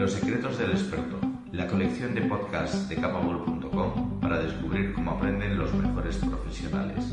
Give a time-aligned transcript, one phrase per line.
[0.00, 1.18] Los secretos del experto,
[1.52, 7.04] la colección de podcasts de capable.com para descubrir cómo aprenden los mejores profesionales.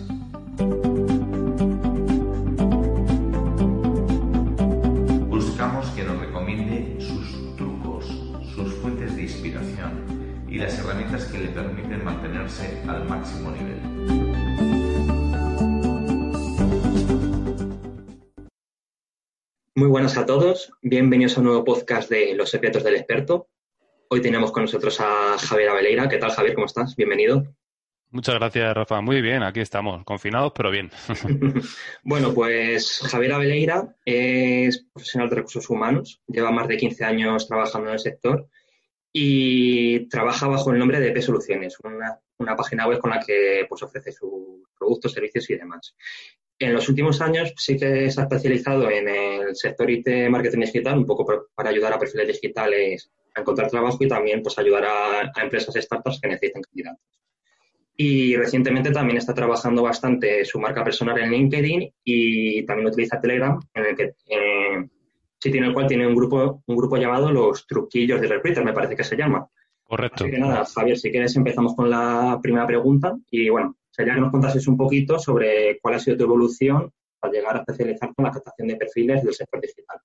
[5.27, 8.05] Buscamos que nos recomiende sus trucos,
[8.55, 14.26] sus fuentes de inspiración y las herramientas que le permiten mantenerse al máximo nivel.
[20.07, 23.49] Buenas a todos, bienvenidos a un nuevo podcast de Los secretos del experto.
[24.07, 26.07] Hoy tenemos con nosotros a Javier Abeleira.
[26.07, 26.55] ¿Qué tal, Javier?
[26.55, 26.95] ¿Cómo estás?
[26.95, 27.43] Bienvenido.
[28.11, 29.01] Muchas gracias, Rafa.
[29.01, 30.91] Muy bien, aquí estamos, confinados, pero bien.
[32.03, 37.89] bueno, pues Javier Abeleira es profesional de recursos humanos, lleva más de 15 años trabajando
[37.89, 38.47] en el sector
[39.11, 43.65] y trabaja bajo el nombre de EP Soluciones, una, una página web con la que
[43.67, 45.97] pues, ofrece sus productos, servicios y demás.
[46.59, 50.97] En los últimos años sí que se ha especializado en el sector IT marketing digital,
[50.97, 55.31] un poco para ayudar a perfiles digitales a encontrar trabajo y también pues ayudar a,
[55.35, 57.05] a empresas startups que necesitan candidatos.
[57.99, 63.59] Y recientemente también está trabajando bastante su marca personal en LinkedIn y también utiliza Telegram,
[63.73, 64.87] en el que eh,
[65.39, 68.73] sitio en el cual tiene un grupo, un grupo llamado Los Truquillos de Recruiter, me
[68.73, 69.47] parece que se llama.
[69.83, 70.25] Correcto.
[70.25, 74.21] Así que nada, Javier, si quieres empezamos con la primera pregunta y bueno, sería que
[74.21, 78.25] nos contases un poquito sobre cuál ha sido tu evolución al llegar a especializarte en
[78.25, 79.97] la captación de perfiles del sector digital.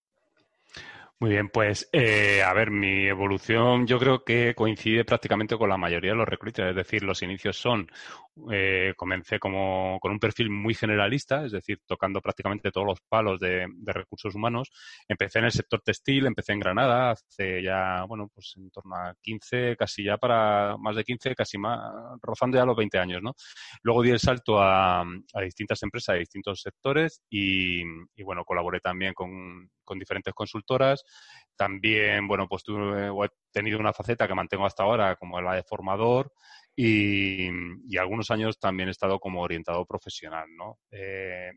[1.18, 5.76] Muy bien, pues eh, a ver, mi evolución yo creo que coincide prácticamente con la
[5.76, 7.88] mayoría de los recruiters, es decir, los inicios son,
[8.50, 13.38] eh, comencé como con un perfil muy generalista, es decir, tocando prácticamente todos los palos
[13.38, 14.70] de, recursos humanos.
[15.06, 19.14] Empecé en el sector textil, empecé en Granada hace ya, bueno, pues en torno a
[19.20, 21.80] 15, casi ya para más de 15, casi más,
[22.22, 23.34] rozando ya los 20 años, ¿no?
[23.82, 25.04] Luego di el salto a,
[25.42, 27.82] distintas empresas de distintos sectores y,
[28.22, 31.04] bueno, colaboré también con con diferentes consultoras.
[31.56, 35.62] También, bueno, pues tuve, he tenido una faceta que mantengo hasta ahora como la de
[35.62, 36.32] formador
[36.84, 40.78] y, algunos años también he estado como orientado profesional, ¿no?
[40.90, 41.50] Eh,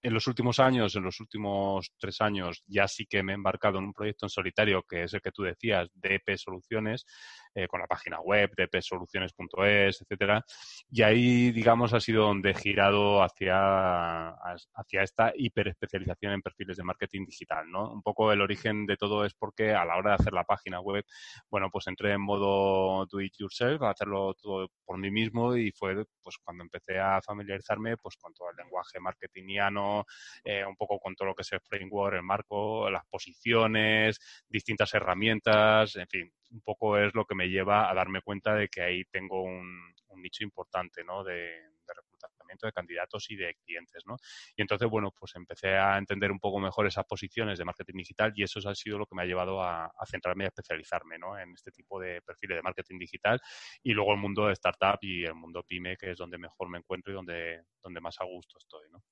[0.00, 3.78] en los últimos años, en los últimos tres años, ya sí que me he embarcado
[3.78, 7.04] en un proyecto en solitario, que es el que tú decías, DP Soluciones,
[7.54, 10.44] eh, con la página web, dpsoluciones.es, etcétera.
[10.90, 16.84] Y ahí, digamos, ha sido donde he girado hacia, hacia esta hiperespecialización en perfiles de
[16.84, 17.92] marketing digital, ¿no?
[17.92, 20.80] Un poco el origen de todo es porque a la hora de hacer la página
[20.80, 21.04] web,
[21.50, 25.70] bueno, pues entré en modo do it yourself, a hacerlo todo por mí mismo y
[25.72, 30.04] fue pues cuando empecé a familiarizarme pues con todo el lenguaje marketingiano,
[30.44, 34.92] eh, un poco con todo lo que es el framework, el marco, las posiciones, distintas
[34.94, 38.82] herramientas, en fin, un poco es lo que me lleva a darme cuenta de que
[38.82, 41.22] ahí tengo un, nicho importante ¿no?
[41.22, 41.48] de,
[41.86, 44.02] reclutamiento de candidatos y de clientes.
[44.06, 44.16] ¿no?
[44.56, 48.32] Y entonces, bueno, pues empecé a entender un poco mejor esas posiciones de marketing digital
[48.34, 51.38] y eso ha sido lo que me ha llevado a, centrarme y a especializarme ¿no?
[51.38, 53.40] en este tipo de perfiles de marketing digital
[53.82, 56.78] y luego el mundo de startup y el mundo pyme, que es donde mejor me
[56.78, 58.88] encuentro y donde, donde más a gusto estoy.
[58.90, 59.02] ¿no?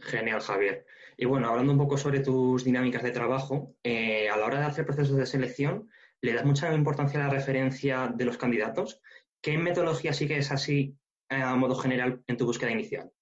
[0.00, 0.86] Genial, Javier.
[1.16, 4.66] Y bueno, hablando un poco sobre tus dinámicas de trabajo, eh, a la hora de
[4.66, 5.90] hacer procesos de selección,
[6.20, 9.00] ¿Le das mucha importancia a la referencia de los candidatos?
[9.40, 10.96] ¿Qué metodología sigues así
[11.30, 13.12] eh, a modo general en tu búsqueda inicial?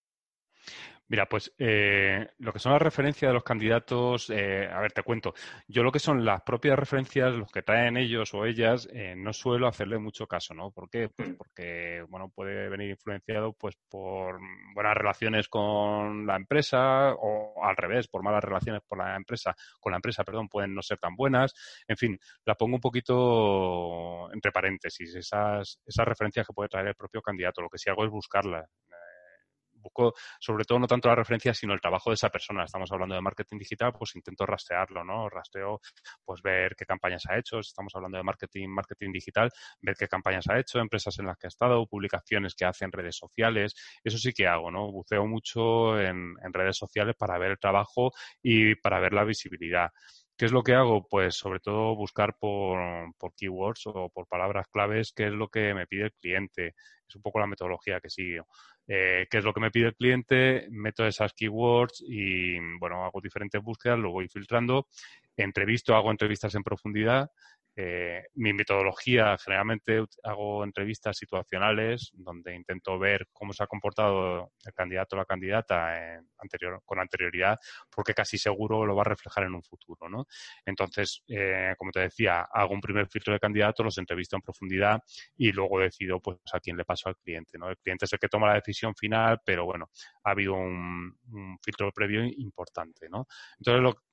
[1.09, 5.05] Mira, pues eh, lo que son las referencias de los candidatos, eh, a ver, te
[5.05, 5.35] cuento.
[5.69, 9.33] Yo lo que son las propias referencias, los que traen ellos o ellas, eh, no
[9.33, 10.73] suelo hacerle mucho caso, ¿no?
[10.73, 11.09] ¿Por qué?
[11.09, 14.41] Pues porque, bueno, puede venir influenciado pues por
[14.75, 19.93] buenas relaciones con la empresa o al revés, por malas relaciones por la empresa, con
[19.93, 21.55] la empresa, perdón, pueden no ser tan buenas.
[21.87, 26.95] En fin, la pongo un poquito entre paréntesis, esas, esas referencias que puede traer el
[26.97, 27.63] propio candidato.
[27.63, 28.69] Lo que sí hago es buscarlas
[29.87, 32.65] busco sobre todo no tanto la referencia, sino el trabajo de esa persona.
[32.65, 35.29] Estamos hablando de marketing digital, pues intento rastrearlo, ¿no?
[35.29, 35.81] Rastreo,
[36.25, 37.59] pues ver qué campañas ha hecho.
[37.61, 41.47] estamos hablando de marketing, marketing digital, ver qué campañas ha hecho, empresas en las que
[41.47, 43.75] ha estado, publicaciones que hace en redes sociales.
[44.03, 44.91] Eso sí que hago, ¿no?
[44.91, 49.91] Buceo mucho en, en redes sociales para ver el trabajo y para ver la visibilidad.
[50.39, 51.07] ¿Qué es lo que hago?
[51.09, 52.79] Pues sobre todo buscar por,
[53.19, 56.75] por, keywords o por palabras claves, qué es lo que me pide el cliente.
[57.09, 58.47] Es un poco la metodología que sigo.
[58.89, 63.21] Eh, qué es lo que me pide el cliente, meto esas keywords y, bueno, hago
[63.21, 64.87] diferentes búsquedas, lo voy filtrando,
[65.37, 67.31] entrevisto, hago entrevistas en profundidad
[67.79, 74.73] eh, mi metodología, generalmente hago entrevistas situacionales donde intento ver cómo se ha comportado el
[74.73, 77.59] candidato o la candidata anterior, con anterioridad,
[77.95, 80.09] porque casi seguro lo va a reflejar en un futuro.
[80.09, 80.27] ¿no?
[80.65, 85.03] Entonces, eh, como te decía, hago un primer filtro de candidatos, los entrevisto en profundidad
[85.37, 87.59] y luego decido pues, a quién le paso al cliente.
[87.59, 87.69] ¿no?
[87.69, 89.91] El cliente es el que toma la decisión final, pero bueno,
[90.25, 93.09] ha habido un, un filtro previo importante.
[93.11, 93.27] ¿no?
[93.59, 94.06] Entonces, lo,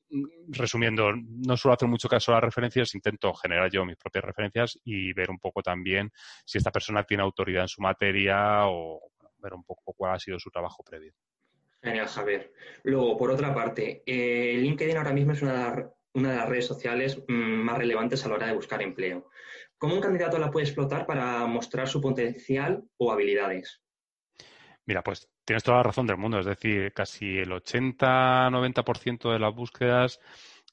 [0.48, 4.80] resumiendo, no suelo hacer mucho caso a las referencias, intento generar yo mis propias referencias
[4.84, 6.12] y ver un poco también
[6.46, 10.40] si esta persona tiene autoridad en su materia o ver un poco cuál ha sido
[10.40, 11.14] su trabajo previo.
[11.82, 12.54] Genial, Javier.
[12.84, 17.22] Luego, por otra parte, eh, LinkedIn ahora mismo es una, una de las redes sociales
[17.28, 19.30] mm, más relevantes a la hora de buscar empleo.
[19.78, 23.82] ¿Cómo un candidato la puede explotar para mostrar su potencial o habilidades?
[24.86, 26.40] Mira, pues tienes toda la razón del mundo.
[26.40, 30.20] Es decir, casi el 80-90% de las búsquedas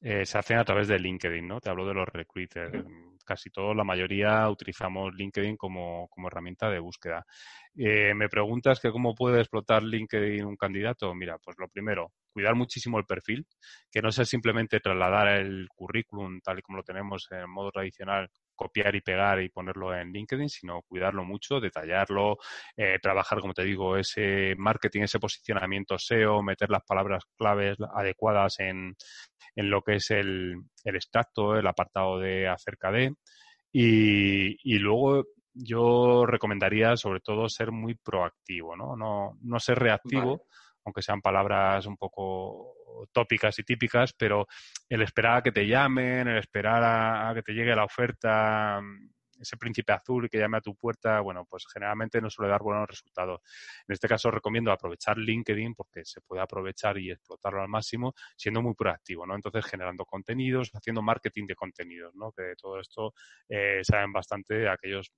[0.00, 1.61] eh, se hacen a través de LinkedIn, ¿no?
[1.61, 2.84] Te hablo de los recruiters.
[3.25, 7.25] Casi todos, la mayoría, utilizamos LinkedIn como, herramienta de búsqueda.
[7.76, 11.14] Eh, me preguntas que cómo puede explotar LinkedIn un candidato.
[11.14, 13.46] Mira, pues lo primero, cuidar muchísimo el perfil,
[13.90, 18.31] que no sea simplemente trasladar el currículum tal y como lo tenemos en modo tradicional
[18.60, 22.36] copiar y pegar y ponerlo en LinkedIn, sino cuidarlo mucho, detallarlo,
[22.76, 28.60] eh, trabajar, como te digo, ese marketing, ese posicionamiento SEO, meter las palabras claves adecuadas
[28.60, 28.94] en,
[29.56, 33.14] en lo que es el, el extracto, el apartado de acerca de.
[33.72, 35.24] Y, y luego
[35.54, 38.94] yo recomendaría sobre todo ser muy proactivo, ¿no?
[38.94, 40.44] No, no ser reactivo,
[40.84, 42.74] aunque sean palabras un poco
[43.12, 44.47] tópicas y típicas, pero
[44.88, 48.81] el esperar a que te llamen, el esperar a, que te llegue la oferta,
[49.41, 52.88] ese príncipe azul que llame a tu puerta, bueno, pues generalmente no suele dar buenos
[52.88, 53.41] resultados.
[53.88, 58.61] En este caso recomiendo aprovechar LinkedIn porque se puede aprovechar y explotarlo al máximo siendo
[58.62, 59.35] muy proactivo, ¿no?
[59.35, 62.32] Entonces generando contenidos, haciendo marketing de contenidos, ¿no?
[62.32, 63.14] Que todo esto
[63.49, 65.11] eh, saben bastante aquellos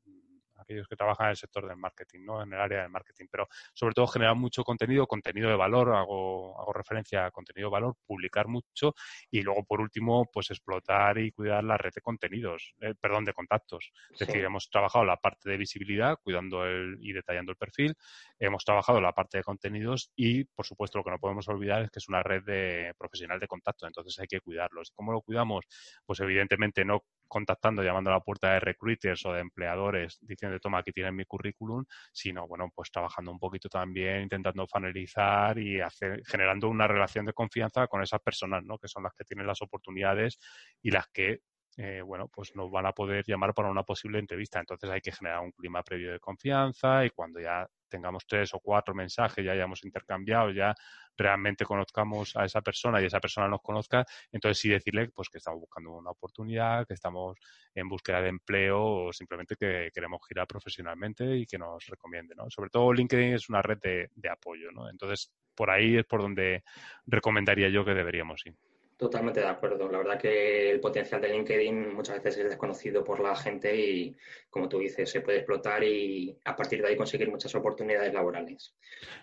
[0.62, 2.42] aquellos que trabajan en el sector del marketing, ¿no?
[2.42, 6.58] En el área del marketing, pero sobre todo generar mucho contenido, contenido de valor, hago,
[6.60, 8.94] hago referencia a contenido de valor, publicar mucho
[9.30, 13.32] y luego por último, pues explotar y cuidar la red de contenidos, eh, perdón, de
[13.32, 13.92] contactos.
[14.10, 17.94] Es decir, hemos trabajado la parte de visibilidad, cuidando el, y detallando el perfil,
[18.38, 21.90] hemos trabajado la parte de contenidos y, por supuesto, lo que no podemos olvidar es
[21.90, 24.90] que es una red de profesional de contacto, entonces hay que cuidarlos.
[24.94, 25.64] ¿Cómo lo cuidamos?
[26.04, 27.02] Pues evidentemente no
[27.32, 31.25] contactando, llamando a la puerta de recruiters o de empleadores diciendo, toma, aquí tienes mi
[31.25, 31.82] currículum,
[32.12, 37.32] sino, bueno, pues trabajando un poquito también, intentando finalizar y hacer, generando una relación de
[37.32, 38.76] confianza con esas personas, ¿no?
[38.76, 40.38] Que son las que tienen las oportunidades
[40.82, 41.40] y las que
[41.76, 44.60] eh, bueno, pues nos van a poder llamar para una posible entrevista.
[44.60, 48.60] Entonces hay que generar un clima previo de confianza y cuando ya tengamos tres o
[48.60, 50.74] cuatro mensajes, ya hayamos intercambiado, ya
[51.16, 55.38] realmente conozcamos a esa persona y esa persona nos conozca, entonces sí decirle pues que
[55.38, 57.36] estamos buscando una oportunidad, que estamos
[57.74, 62.48] en búsqueda de empleo o simplemente que queremos girar profesionalmente y que nos recomiende, ¿no?
[62.48, 64.88] Sobre todo LinkedIn es una red de, de apoyo, ¿no?
[64.88, 66.64] Entonces, por ahí es por donde
[67.06, 68.56] recomendaría yo que deberíamos ir.
[69.02, 69.90] Totalmente de acuerdo.
[69.90, 74.16] La verdad que el potencial de LinkedIn muchas veces es desconocido por la gente y,
[74.49, 78.76] como tú dices, se puede explotar y a partir de ahí conseguir muchas oportunidades laborales.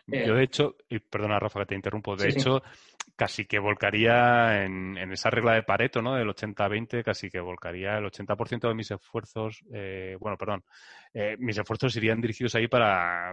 [0.06, 2.62] Yo, de hecho, y perdona, Rafa, que te interrumpo, de hecho,
[3.16, 6.16] casi que volcaría en, esa regla de Pareto, ¿no?
[6.16, 10.66] Del 80-20, casi que volcaría el 80% de mis esfuerzos, eh, bueno, perdón,
[11.14, 13.32] eh, mis esfuerzos irían dirigidos ahí para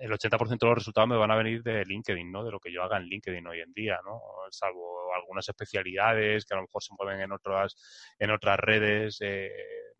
[0.00, 2.44] el 80% de los resultados me van a venir de LinkedIn, ¿no?
[2.44, 4.20] De lo que yo haga en LinkedIn hoy en día, ¿no?
[4.50, 7.76] Salvo algunas especialidades que a lo mejor se mueven en otras,
[8.18, 9.50] en otras redes eh,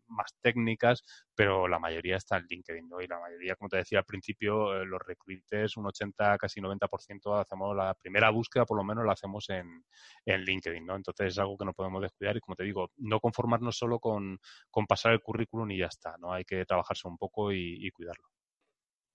[0.07, 1.03] más técnicas,
[1.35, 3.01] pero la mayoría está en LinkedIn, ¿no?
[3.01, 7.39] Y la mayoría, como te decía al principio, eh, los recruiters, un 80, casi 90%
[7.39, 9.85] hacemos la primera búsqueda, por lo menos la hacemos en,
[10.25, 10.95] en LinkedIn, ¿no?
[10.95, 14.39] Entonces es algo que no podemos descuidar y, como te digo, no conformarnos solo con,
[14.71, 16.33] con pasar el currículum y ya está, ¿no?
[16.33, 18.27] Hay que trabajarse un poco y cuidarlo.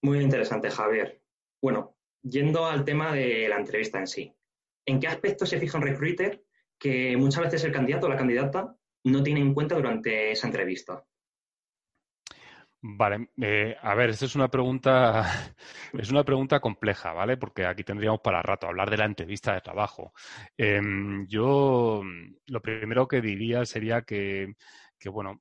[0.03, 1.23] Muy interesante, Javier.
[1.63, 4.37] Bueno, yendo al tema de la entrevista en sí.
[4.87, 6.43] ¿En qué aspectos se fija un recruiter
[6.79, 11.05] que muchas veces el candidato o la candidata no tiene en cuenta durante esa entrevista?
[12.87, 15.23] Vale, eh, a ver, esta es una pregunta,
[15.95, 17.39] es una pregunta compleja, ¿vale?
[17.39, 20.13] Porque aquí tendríamos para rato hablar de la entrevista de trabajo.
[20.59, 22.03] Em, yo
[22.47, 24.53] lo primero que diría sería que,
[24.99, 25.41] que bueno,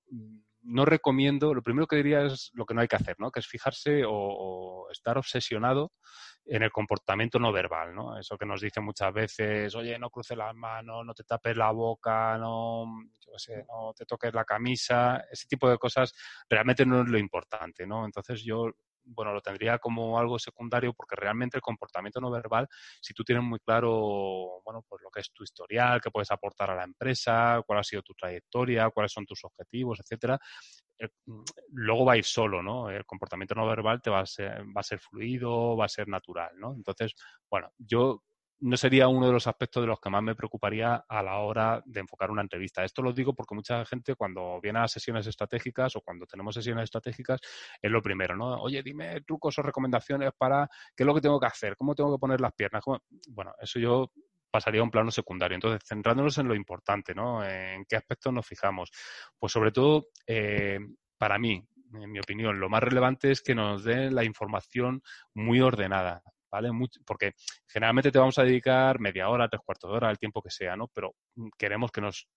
[0.63, 3.31] no recomiendo, lo primero que diría es lo que no hay que hacer, ¿no?
[3.31, 5.91] Que es fijarse o, estar obsesionado
[6.45, 8.17] en el comportamiento no verbal, ¿no?
[8.17, 11.71] Eso que nos dicen muchas veces, oye, no cruces las manos, no te tapes la
[11.71, 12.85] boca, no,
[13.19, 16.13] yo sé, no te toques la camisa, ese tipo de cosas
[16.50, 18.05] realmente no es lo importante, ¿no?
[18.05, 18.71] Entonces yo
[19.03, 22.67] bueno, lo tendría como algo secundario porque realmente el comportamiento no verbal,
[23.01, 26.72] si tú tienes muy claro, bueno, pues lo que es tu historial, qué puedes aportar
[26.72, 30.39] a la empresa, cuál ha sido tu trayectoria, cuáles son tus objetivos, etcétera,
[31.00, 31.10] eh,
[31.69, 32.89] luego va a ir solo, ¿no?
[32.89, 36.07] El comportamiento no verbal te va a ser, va a ser fluido, va a ser
[36.07, 36.74] natural, ¿no?
[36.74, 37.13] Entonces,
[37.50, 38.24] bueno, yo
[38.60, 41.81] no sería uno de los aspectos de los que más me preocuparía a la hora
[41.86, 42.83] de enfocar una entrevista.
[42.83, 46.86] Esto lo digo porque mucha gente cuando viene a sesiones estratégicas o cuando tenemos sesiones
[46.86, 47.39] estratégicas
[47.81, 48.55] es lo primero, ¿no?
[48.62, 52.15] Oye, dime trucos o recomendaciones para qué es lo que tengo que hacer, cómo tengo
[52.15, 52.83] que poner las piernas.
[53.29, 54.12] Bueno, eso yo
[54.53, 55.55] pasaría a un plano secundario.
[55.55, 57.43] Entonces, centrándonos en lo importante, ¿no?
[57.43, 58.91] En qué aspectos nos fijamos.
[59.39, 60.79] Pues sobre todo, eh,
[61.17, 65.01] para mí, en mi opinión, lo más relevante es que nos den la información
[65.33, 66.22] muy ordenada.
[67.05, 67.33] Porque
[67.67, 70.75] generalmente te vamos a dedicar media hora, tres cuartos de hora, el tiempo que sea,
[70.75, 70.88] ¿no?
[70.88, 72.27] Pero mm, queremos que nos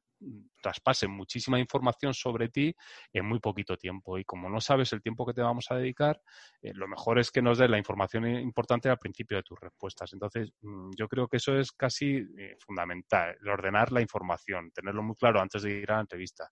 [0.61, 2.75] traspasen muchísima información sobre ti
[3.13, 4.19] en muy poquito tiempo.
[4.19, 6.21] Y como no sabes el tiempo que te vamos a dedicar,
[6.63, 10.13] eh, lo mejor es que nos des la información importante al principio de tus respuestas.
[10.13, 15.03] Entonces, mm, yo creo que eso es casi eh, fundamental, el ordenar la información, tenerlo
[15.03, 16.49] muy claro antes de ir a la entrevista.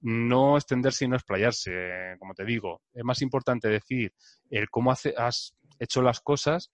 [0.00, 2.82] No extenderse y no explayarse, como te digo.
[2.92, 4.12] Es más importante decir
[4.70, 6.70] cómo hace, has hecho las cosas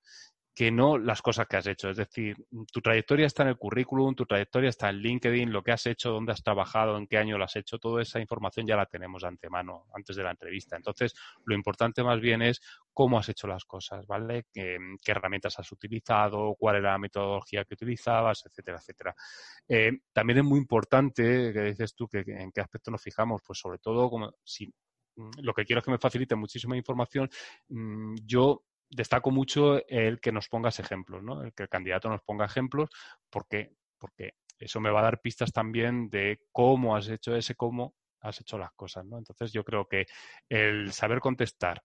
[0.59, 1.89] que no las cosas que has hecho.
[1.89, 2.37] Es decir,
[2.73, 6.11] tu trayectoria está en el currículum, tu trayectoria está en LinkedIn, lo que has hecho,
[6.11, 9.23] dónde has trabajado, en qué año lo has hecho, toda esa información ya la tenemos
[9.23, 10.75] de antemano, antes de la entrevista.
[10.75, 12.61] Entonces, lo importante más bien es
[12.93, 14.47] cómo has hecho las cosas, ¿vale?
[14.53, 19.15] ¿Qué, herramientas has utilizado, cuál era la metodología que utilizabas, etcétera, etcétera.
[19.69, 23.61] Eh, también es muy importante, que dices tú, que, en qué aspecto nos fijamos, pues
[23.61, 24.67] sobre todo como si
[25.15, 27.31] mm, lo que quiero es que me facilite muchísima información.
[27.69, 31.43] Mm, yo destaco mucho el que nos pongas ejemplos, ¿no?
[31.43, 32.89] El que el candidato nos ponga ejemplos,
[33.31, 37.95] porque, porque eso me va a dar pistas también de cómo has hecho ese, cómo
[38.21, 39.19] has hecho las cosas, ¿no?
[39.19, 40.07] Entonces yo creo que
[40.49, 41.83] el saber contestar,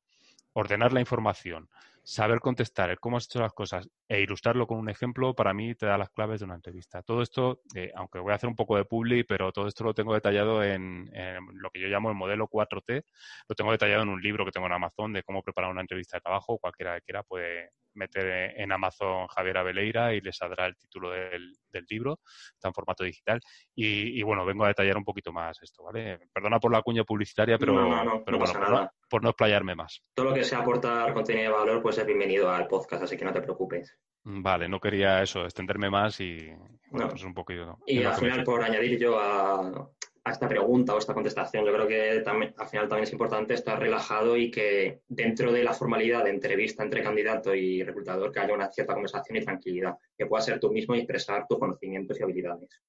[0.54, 1.70] ordenar la información,
[2.04, 5.86] saber contestar cómo has hecho las cosas e ilustrarlo con un ejemplo, para mí te
[5.86, 7.02] da las claves de una entrevista.
[7.02, 9.94] Todo esto, eh, aunque voy a hacer un poco de publi, pero todo esto lo
[9.94, 11.10] tengo detallado en,
[11.54, 13.04] lo que yo llamo el modelo 4T.
[13.48, 16.18] Lo tengo detallado en un libro que tengo en Amazon de cómo preparar una entrevista
[16.18, 16.58] de trabajo.
[16.60, 21.54] Cualquiera que quiera puede meter en Amazon Javier Abeleira y le saldrá el título del,
[21.90, 22.20] libro.
[22.54, 23.40] Está en formato digital.
[23.76, 26.20] Y, bueno, vengo a detallar un poquito más esto, ¿vale?
[26.32, 28.34] Perdona por la cuña publicitaria, pero, pero bueno, por
[28.70, 30.02] no, por no, explayarme más.
[30.14, 33.26] Todo lo que sea aportar contenido de valor, pues es bienvenido al podcast, así que
[33.26, 33.98] no te preocupes.
[34.24, 36.50] Vale, no quería eso, extenderme más y
[36.90, 37.80] bueno, pues un poquito.
[37.86, 39.90] Y al final, por añadir yo a,
[40.26, 41.66] a esta pregunta o esta contestación.
[41.66, 45.64] Yo creo que también, al final también es importante estar relajado y que dentro de
[45.64, 49.98] la formalidad de entrevista entre candidato y reclutador que haya una cierta conversación y tranquilidad,
[50.18, 52.82] que puedas ser tú mismo y expresar tus conocimientos y habilidades.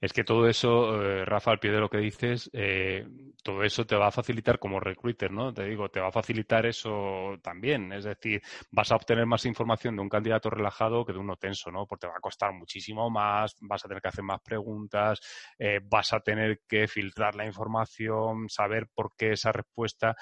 [0.00, 3.06] Es que todo eso, eh, Rafa, al pie de lo que dices, eh,
[3.42, 5.52] todo eso te va a facilitar como recruiter, ¿no?
[5.52, 7.92] Te digo, te va a facilitar eso también.
[7.92, 11.70] Es decir, vas a obtener más información de un candidato relajado que de uno tenso,
[11.70, 11.86] ¿no?
[11.86, 15.20] Porque te va a costar muchísimo más, vas a tener que hacer más preguntas,
[15.58, 20.16] eh, vas a tener que filtrar la información, saber por qué esa respuesta,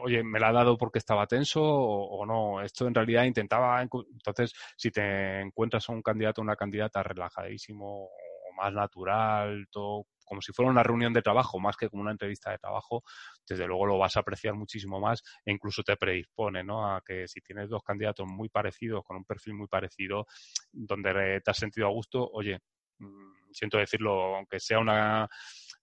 [0.00, 2.62] oye, ¿me la ha dado porque estaba tenso o, no?
[2.62, 8.04] Esto en realidad intentaba, entonces, si te encuentras a un candidato o una candidata relajadísimo
[8.06, 12.12] o más natural, todo como si fuera una reunión de trabajo más que como una
[12.12, 13.04] entrevista de trabajo,
[13.46, 16.94] desde luego lo vas a apreciar muchísimo más e incluso te predispone ¿no?
[16.94, 20.26] a que si tienes dos candidatos muy parecidos, con un perfil muy parecido,
[20.72, 22.58] donde te has sentido a gusto, oye,
[22.98, 25.28] mm, siento decirlo, aunque sea una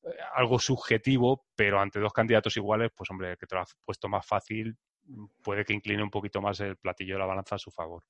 [0.04, 4.10] eh, algo subjetivo, pero ante dos candidatos iguales, pues hombre, que te lo has puesto
[4.10, 4.76] más fácil,
[5.44, 8.04] puede que incline un poquito más el platillo de la balanza a su favor.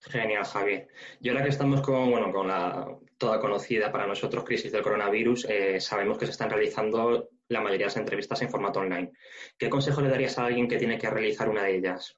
[0.00, 0.88] Genial, Javier.
[1.20, 2.86] Y ahora que estamos con, bueno, con la
[3.18, 7.86] toda conocida para nosotros crisis del coronavirus, eh, sabemos que se están realizando la mayoría
[7.86, 9.10] de las entrevistas en formato online.
[9.58, 12.16] ¿Qué consejo le darías a alguien que tiene que realizar una de ellas?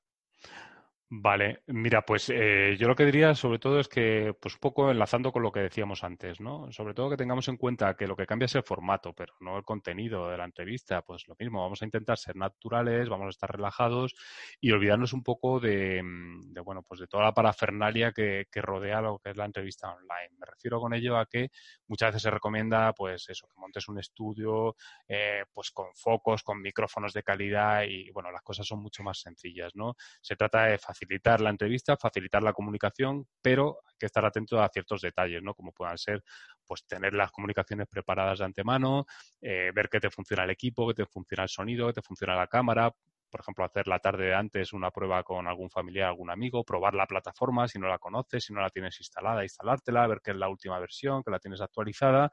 [1.13, 4.93] Vale, mira, pues eh, yo lo que diría sobre todo es que, pues un poco
[4.93, 6.71] enlazando con lo que decíamos antes, ¿no?
[6.71, 9.57] Sobre todo que tengamos en cuenta que lo que cambia es el formato, pero no
[9.59, 11.03] el contenido de la entrevista.
[11.03, 14.15] Pues lo mismo, vamos a intentar ser naturales, vamos a estar relajados
[14.61, 19.19] y olvidarnos un poco de, mm, bueno, pues de toda la parafernalia que, rodea lo
[19.19, 20.37] que es la entrevista online.
[20.39, 21.49] Me refiero con ello a que
[21.89, 24.77] muchas veces se recomienda, pues eso, que montes un estudio,
[25.09, 29.19] eh, pues con focos, con micrófonos de calidad y, bueno, las cosas son mucho más
[29.19, 29.97] sencillas, ¿no?
[30.21, 31.00] Se trata de facilitar
[31.41, 35.55] la entrevista, facilitar la comunicación, pero hay que estar atento a ciertos detalles, ¿no?
[35.55, 36.23] Como puedan ser,
[36.67, 39.07] pues tener las comunicaciones preparadas de antemano,
[39.41, 42.37] eh, ver que te funciona el equipo, que te funciona el sonido, que te funciona
[42.37, 42.93] la cámara,
[43.31, 46.95] por ejemplo, hacer la tarde de antes una prueba con algún familiar, algún amigo, probar
[46.95, 50.37] la plataforma si no la conoces, si no la tienes instalada, instalártela, ver que es
[50.37, 52.31] la última versión, que la tienes actualizada.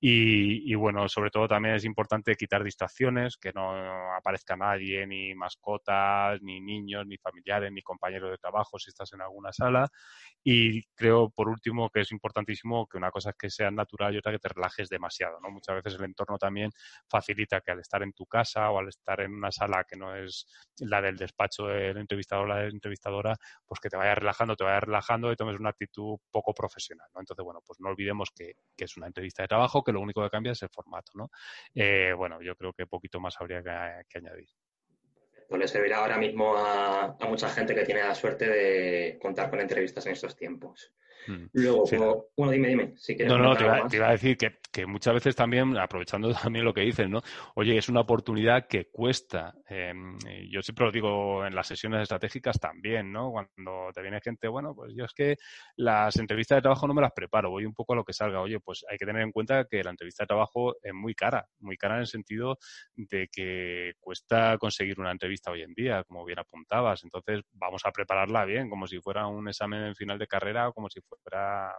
[0.00, 6.40] Y, bueno, sobre todo también es importante quitar distracciones, que no aparezca nadie, ni mascotas,
[6.42, 9.88] ni niños, ni familiares, ni compañeros de trabajo si estás en alguna sala.
[10.42, 14.18] Y creo, por último, que es importantísimo que una cosa es que sea natural y
[14.18, 15.38] otra que te relajes demasiado.
[15.40, 15.50] ¿no?
[15.50, 16.70] Muchas veces el entorno también
[17.08, 20.14] facilita que al estar en tu casa o al estar en una sala que no
[20.14, 20.37] es
[20.80, 24.56] la del despacho del entrevistador o la de la entrevistadora, pues que te vaya relajando,
[24.56, 27.20] te vaya relajando y tomes una actitud poco profesional, ¿no?
[27.20, 30.30] Entonces, bueno, pues no olvidemos que, es una entrevista de trabajo, que lo único que
[30.30, 31.30] cambia es el formato, ¿no?
[31.74, 34.48] Eh, bueno, yo creo que poquito más habría que, añadir.
[35.48, 39.60] Pues le servirá ahora mismo a, mucha gente que tiene la suerte de contar con
[39.60, 40.92] entrevistas en estos tiempos.
[41.26, 41.46] Mm.
[41.52, 43.32] Luego, bueno, dime, dime, si quieres.
[43.32, 46.82] No, no, te iba, a decir que, que, muchas veces también, aprovechando también lo que
[46.82, 47.20] dices, ¿no?
[47.54, 49.54] Oye, es una oportunidad que cuesta.
[49.68, 50.18] Em,
[50.50, 53.30] yo siempre lo digo en las sesiones estratégicas también, ¿no?
[53.30, 55.36] Cuando te viene gente, bueno, pues yo es que
[55.76, 58.40] las entrevistas de trabajo no me las preparo, voy un poco a lo que salga.
[58.40, 61.46] Oye, pues hay que tener en cuenta que la entrevista de trabajo es muy cara,
[61.60, 62.58] muy cara en el sentido
[62.96, 67.04] de que cuesta conseguir una entrevista hoy en día, como bien apuntabas.
[67.04, 70.88] Entonces, vamos a prepararla bien, como si fuera un examen final de carrera o como
[70.88, 71.74] si fuera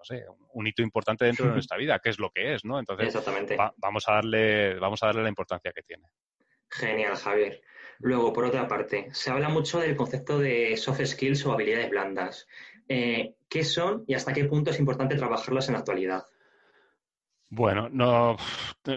[0.00, 2.78] no sé, un hito importante dentro de nuestra vida, que es lo que es, ¿no?
[2.78, 3.14] Entonces,
[3.76, 6.04] vamos a darle, vamos a darle la importancia que tiene.
[6.70, 7.60] Genial, Javier.
[7.98, 12.48] Luego, por otra parte, se habla mucho del concepto de soft skills o habilidades blandas.
[12.88, 16.24] Eh, ¿Qué son y hasta qué punto es importante trabajarlas en la actualidad?
[17.52, 18.36] Bueno, no,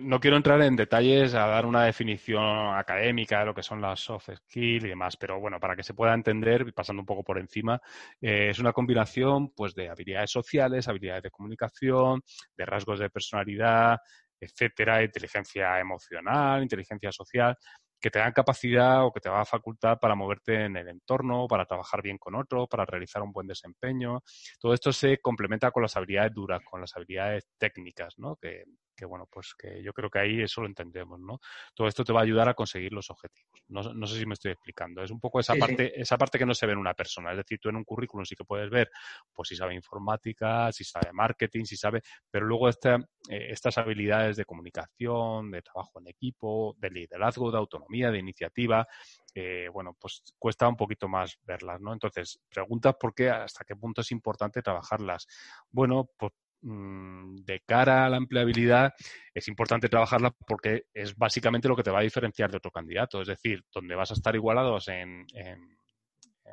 [0.04, 4.00] no, quiero entrar en detalles a dar una definición académica de lo que son las
[4.00, 7.40] soft skills y demás, pero bueno, para que se pueda entender, pasando un poco por
[7.40, 7.82] encima,
[8.22, 12.22] eh, es una combinación pues de habilidades sociales, habilidades de comunicación,
[12.56, 13.98] de rasgos de personalidad,
[14.40, 17.56] etcétera, inteligencia emocional, inteligencia social,
[18.04, 21.48] que te dan capacidad o que te va a facultar para moverte en el entorno,
[21.48, 24.22] para trabajar bien con otro, para realizar un buen desempeño.
[24.60, 28.36] Todo esto se complementa con las habilidades duras, con las habilidades técnicas, ¿no?
[28.36, 31.40] Que, que bueno, pues que yo creo que ahí eso lo entendemos, ¿no?
[31.74, 33.50] Todo esto te va a ayudar a conseguir los objetivos.
[33.70, 35.02] No, no sé si me estoy explicando.
[35.02, 37.32] Es un poco esa parte, esa parte que no se ve en una persona.
[37.32, 38.90] Es decir, tú en un currículum sí que puedes ver,
[39.34, 42.96] pues si sabe informática, si sabe marketing, si sabe, pero luego esta,
[43.30, 48.88] eh, estas habilidades de comunicación, de trabajo en equipo, de liderazgo, de autonomía, de iniciativa,
[49.36, 51.94] eh, bueno, pues cuesta un poquito más verlas, ¿no?
[51.94, 55.28] Entonces, preguntas por qué, hasta qué punto es importante trabajarlas.
[55.72, 56.34] Bueno, pues
[56.66, 58.94] Mm, de cara a la empleabilidad
[59.34, 63.22] es importante trabajarla porque es básicamente lo que te va a diferenciar de otro candidato.
[63.22, 65.78] Es decir, donde vas a estar igualados en en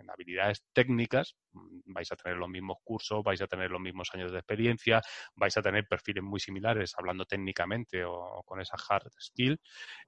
[0.09, 1.37] habilidades técnicas,
[1.85, 5.03] vais a tener los mismos cursos, vais a tener los mismos años de experiencia,
[5.35, 9.61] vais a tener perfiles muy similares hablando técnicamente o, con esa hard skill,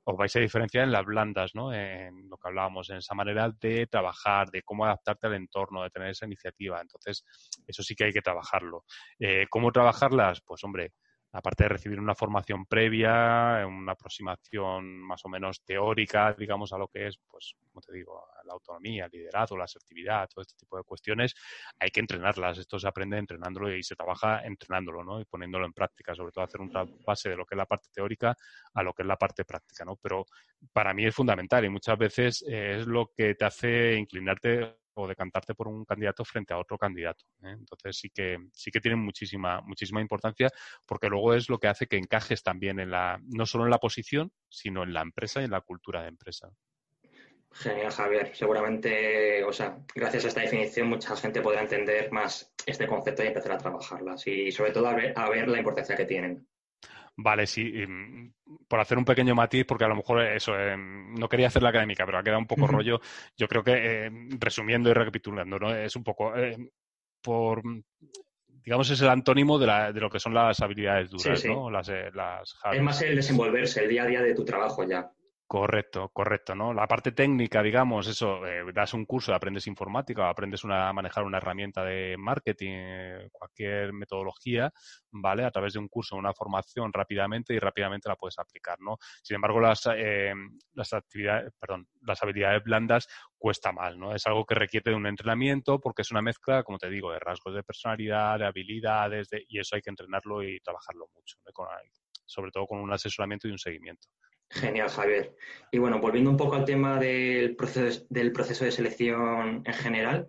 [0.05, 1.73] os vais a diferenciar en las blandas, ¿no?
[1.73, 5.91] En lo que hablábamos, en esa manera de trabajar, de cómo adaptarte al entorno, de
[5.91, 6.81] tener esa iniciativa.
[6.81, 7.25] Entonces,
[7.67, 8.85] eso sí que hay que trabajarlo.
[9.19, 10.41] Eh, ¿Cómo trabajarlas?
[10.45, 10.93] Pues, hombre,
[11.33, 16.89] aparte de recibir una formación previa, una aproximación más o menos teórica, digamos, a lo
[16.89, 20.77] que es, pues, como te digo, la autonomía, el liderazgo, la asertividad, todo este tipo
[20.77, 21.35] de cuestiones,
[21.79, 22.59] hay que entrenarlas.
[22.59, 25.21] Esto se aprende entrenándolo y se trabaja entrenándolo, ¿no?
[25.21, 26.71] Y poniéndolo en práctica, sobre todo hacer un
[27.05, 28.37] base de lo que es la parte teórica
[28.75, 29.97] a lo que es la parte práctica, ¿no?
[29.97, 30.27] Pero
[30.73, 35.09] para mí es fundamental y muchas veces eh, es lo que te hace inclinarte o
[35.09, 37.25] decantarte por un candidato frente a otro candidato.
[37.43, 37.53] ¿eh?
[37.59, 40.49] Entonces sí que sí que tienen muchísima muchísima importancia
[40.87, 43.79] porque luego es lo que hace que encajes también en la no solo en la
[43.79, 46.51] posición sino en la empresa y en la cultura de empresa.
[47.55, 48.35] Genial, Javier.
[48.35, 53.27] Seguramente, o sea, gracias a esta definición mucha gente podrá entender más este concepto y
[53.27, 56.47] empezar a trabajarlas y sobre todo a ver, a ver la importancia que tienen.
[57.17, 58.33] Vale, sí, mm,
[58.67, 61.69] por hacer un pequeño matiz, porque a lo mejor eso, eh, no quería hacer la
[61.69, 63.01] académica, pero ha quedado un poco rollo.
[63.37, 65.75] Yo creo que, eh, resumiendo y recapitulando, ¿no?
[65.75, 66.57] Es un poco eh,
[67.23, 67.63] por
[68.65, 71.69] digamos, es el antónimo de, la, de, lo que son las habilidades duras, ¿no?
[71.69, 75.11] Las, las es más el desenvolverse, el día a día de tu trabajo ya.
[75.53, 76.73] Correcto, correcto, ¿no?
[76.73, 81.25] La parte técnica, digamos, eso, eh, das un curso, aprendes informática, aprendes una, a manejar
[81.25, 84.73] una herramienta de marketing, eh, cualquier metodología,
[85.11, 85.45] ¿vale?
[85.45, 88.97] A través de un curso, una formación rápidamente y rápidamente la puedes aplicar, ¿no?
[89.23, 90.33] Sin embargo, las, eh,
[90.73, 94.15] las actividades, perdón, las habilidades blandas cuesta mal, ¿no?
[94.15, 97.19] Es algo que requiere de un entrenamiento porque es una mezcla, como te digo, de
[97.19, 101.37] rasgos de personalidad, de habilidades, y eso hay que entrenarlo y trabajarlo mucho,
[102.25, 104.09] sobre todo con un asesoramiento y un seguimiento.
[104.53, 105.35] Genial, Javier.
[105.71, 110.29] Y bueno, volviendo un poco al tema del proceso, del proceso de selección en general,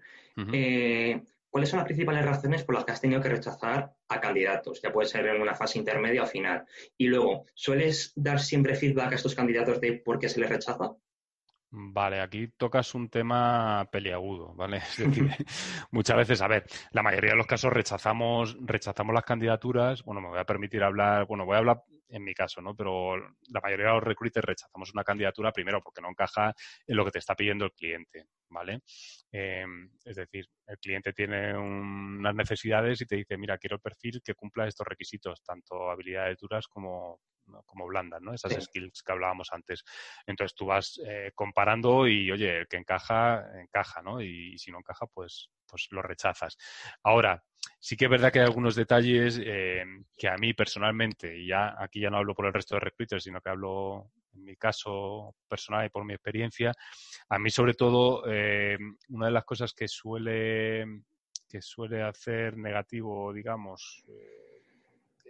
[0.54, 4.82] eh, ¿cuáles son las principales razones por las que has tenido que rechazar a candidatos?
[4.82, 6.66] Ya puede ser en una fase intermedia o final.
[6.98, 10.96] Y luego, ¿sueles dar siempre feedback a estos candidatos de por qué se les rechaza?
[11.76, 14.78] Vale, aquí tocas un tema peliagudo, ¿vale?
[14.88, 15.30] Es decir,
[15.92, 20.02] muchas veces, a ver, la mayoría de los casos rechazamos, rechazamos las candidaturas.
[20.04, 21.84] Bueno, me voy a permitir hablar, bueno, voy a hablar
[22.14, 22.76] en mi caso, ¿no?
[22.76, 26.54] Pero la mayoría de los recruiters rechazamos una candidatura primero porque no encaja
[26.86, 28.82] en lo que te está pidiendo el cliente, ¿vale?
[29.32, 34.22] Em, es decir, el cliente tiene unas necesidades y te dice, mira, quiero el perfil
[34.24, 37.20] que cumpla estos requisitos, tanto habilidades duras como,
[37.66, 38.34] como blandas, ¿no?
[38.34, 39.84] Esas skills que hablábamos antes.
[40.26, 44.22] Entonces tú vas eh, comparando y, oye, el que encaja, encaja, ¿no?
[44.22, 46.58] Y, si no encaja, pues, pues lo rechazas.
[47.04, 47.44] Ahora,
[47.80, 49.84] sí que es verdad que hay algunos detalles eh,
[50.16, 53.24] que a mí personalmente, y ya aquí ya no hablo por el resto de recruiters,
[53.24, 56.74] sino que hablo en mi caso personal y por mi experiencia,
[57.30, 58.78] a mí sobre todo eh,
[59.10, 60.86] una de las cosas que suele
[61.48, 64.44] que suele hacer negativo, digamos, eh,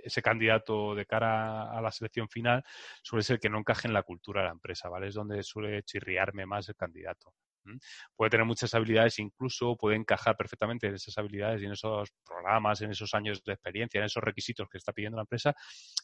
[0.04, 2.64] ese candidato de cara a la selección final
[3.02, 5.08] suele ser que no encaje en la cultura de la empresa, ¿vale?
[5.08, 7.34] Es donde suele chirriarme más el candidato.
[8.16, 12.82] Puede tener muchas habilidades, incluso puede encajar perfectamente en esas habilidades y en esos programas,
[12.82, 15.54] en esos años de experiencia, en esos requisitos que está pidiendo la empresa,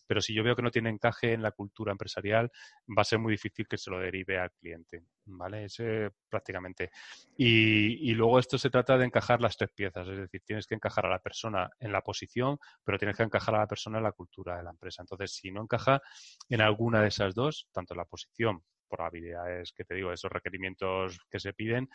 [0.08, 2.52] pero si yo veo que no tiene encaje en la cultura empresarial,
[2.88, 5.66] va a ser muy difícil que se lo derive al cliente, ¿vale?
[5.66, 6.92] Ese prácticamente.
[7.38, 10.76] Y, y luego esto se trata de encajar las tres piezas, es decir, tienes que
[10.76, 14.04] encajar a la persona en la posición, pero tienes que encajar a la persona en
[14.04, 15.02] la cultura de la empresa.
[15.02, 16.02] Entonces, si no encaja
[16.50, 20.32] en alguna de esas dos, tanto en la posición por habilidades que te digo, esos
[20.32, 21.90] requerimientos que se piden,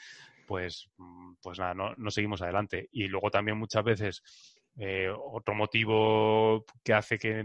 [0.47, 2.89] pues, mm, pues nada, no, seguimos adelante.
[2.93, 4.23] Y luego también muchas veces
[4.77, 7.45] eh, otro motivo que hace que,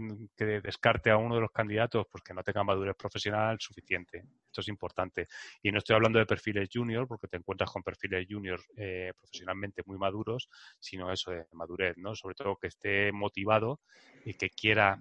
[0.62, 4.24] descarte a uno de los candidatos, pues que no tenga madurez profesional suficiente.
[4.46, 5.28] Esto es importante.
[5.62, 9.82] Y no estoy hablando de perfiles junior, porque te encuentras con perfiles junior eh, profesionalmente
[9.86, 10.48] muy maduros,
[10.80, 12.14] sino eso de madurez, ¿no?
[12.16, 13.80] Sobre todo que esté motivado
[14.24, 15.00] y que quiera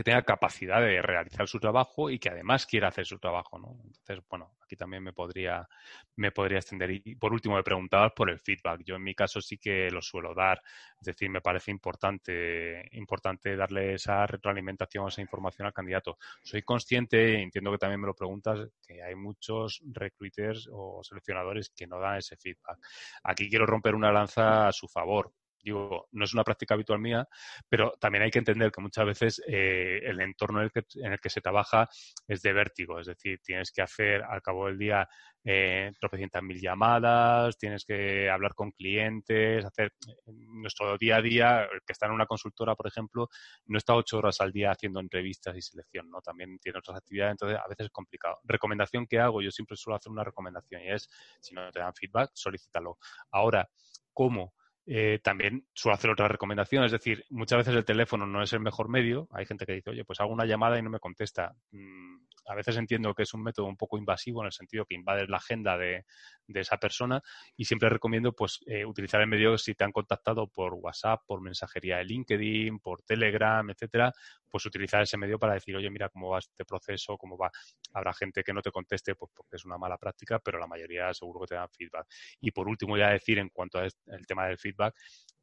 [0.00, 3.76] que tenga capacidad de realizar su trabajo y que además quiera hacer su trabajo, ¿no?
[3.84, 5.68] Entonces, bueno, aquí también me podría,
[6.16, 6.90] me podría extender.
[6.90, 8.80] Y por último, me preguntabas por el feedback.
[8.82, 10.62] Yo en mi caso sí que lo suelo dar.
[10.98, 16.16] Es decir, me parece importante, importante darle esa retroalimentación, esa información al candidato.
[16.42, 21.86] Soy consciente, entiendo que también me lo preguntas, que hay muchos recruiters o seleccionadores que
[21.86, 22.78] no dan ese feedback.
[23.24, 25.30] Aquí quiero romper una lanza a su favor
[25.62, 27.26] digo, no es una práctica habitual mía,
[27.68, 30.70] pero también hay que entender que muchas veces eh, el entorno en
[31.12, 31.88] el, que, se trabaja
[32.26, 35.08] es de vértigo, es decir, tienes que hacer al cabo del día
[35.42, 39.92] eh, tropecientas mil llamadas, tienes que hablar con clientes, hacer
[40.26, 43.28] nuestro día a día, el que está en una consultora, por ejemplo,
[43.66, 46.20] no está ocho horas al día haciendo entrevistas y selección, ¿no?
[46.20, 48.38] También tiene otras actividades, entonces a veces es complicado.
[48.44, 51.08] Recomendación que hago, yo siempre suelo hacer una recomendación y es,
[51.40, 52.98] si no te dan feedback, solicítalo.
[53.30, 53.68] Ahora,
[54.12, 54.54] ¿cómo?
[54.86, 58.60] Eh, también suelo hacer otra recomendación, es decir, muchas veces el teléfono no es el
[58.60, 59.28] mejor medio.
[59.32, 61.54] Hay gente que dice, oye, pues hago una llamada y no me contesta.
[61.72, 62.16] Mm,
[62.50, 65.28] a veces entiendo que es un método un poco invasivo en el sentido que invades
[65.28, 66.04] la agenda de,
[66.52, 67.22] esa persona
[67.56, 71.40] y siempre recomiendo pues eh, utilizar el medio si te han contactado por WhatsApp, por
[71.40, 74.12] mensajería de LinkedIn, por Telegram, etcétera,
[74.48, 77.52] pues utilizar ese medio para decir, oye, mira cómo va este proceso, cómo va.
[77.92, 81.14] Habrá gente que no te conteste pues porque es una mala práctica, pero la mayoría
[81.14, 82.06] seguro que te dan feedback.
[82.40, 83.92] Y por último, ya decir en cuanto al
[84.26, 84.96] tema del feedback,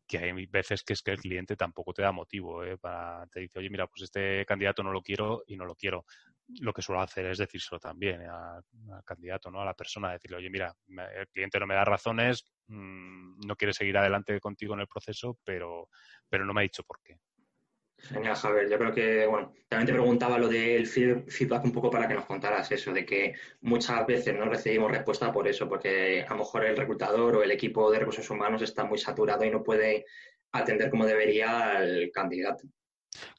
[0.08, 2.78] que hay veces que es que el cliente tampoco te da motivo, ¿eh?
[2.78, 6.06] para, te dice, oye, mira, pues este candidato no lo quiero y no lo quiero.
[6.62, 8.64] Lo que suelo hacer es decírselo también al,
[9.04, 9.62] candidato, ¿no?
[9.62, 13.74] A la persona, decirle, oye, mira, el cliente no me da razones, mm, no quiere
[13.74, 15.90] seguir adelante contigo en el proceso, pero,
[16.30, 17.20] pero no me ha dicho por qué.
[18.00, 18.70] Genial, Javier.
[18.70, 22.26] Yo creo que, bueno, también te preguntaba lo del feedback un poco para que nos
[22.26, 26.66] contaras eso, de que muchas veces no recibimos respuesta por eso, porque a lo mejor
[26.66, 30.06] el reclutador o el equipo de recursos humanos está muy saturado y no puede
[30.52, 32.68] atender como debería al candidato.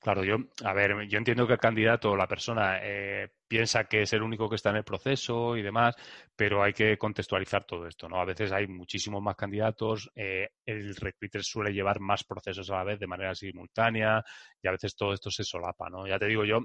[0.01, 4.13] Claro, yo, a ver, yo entiendo que el candidato la persona eh, piensa que es
[4.13, 5.95] el único que está en el proceso y demás,
[6.35, 8.21] pero hay que contextualizar todo esto, ¿no?
[8.21, 12.85] A veces hay muchísimos más candidatos, eh, el recruiter suele llevar más procesos a la
[12.85, 14.23] vez de manera simultánea
[14.63, 16.07] y a veces todo esto se solapa, ¿no?
[16.07, 16.61] Ya te digo, yo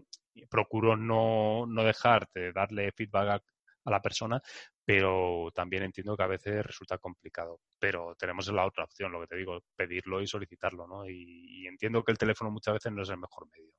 [0.49, 3.43] procuro no, no dejar de darle feedback
[3.85, 4.41] a la persona,
[4.85, 7.59] pero también entiendo que a veces resulta complicado.
[7.79, 11.07] Pero tenemos la otra opción, lo que te digo, pedirlo y solicitarlo, ¿no?
[11.07, 13.71] Y, entiendo que el teléfono muchas veces no es el mejor medio.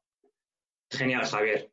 [0.90, 1.70] Genial, Javier.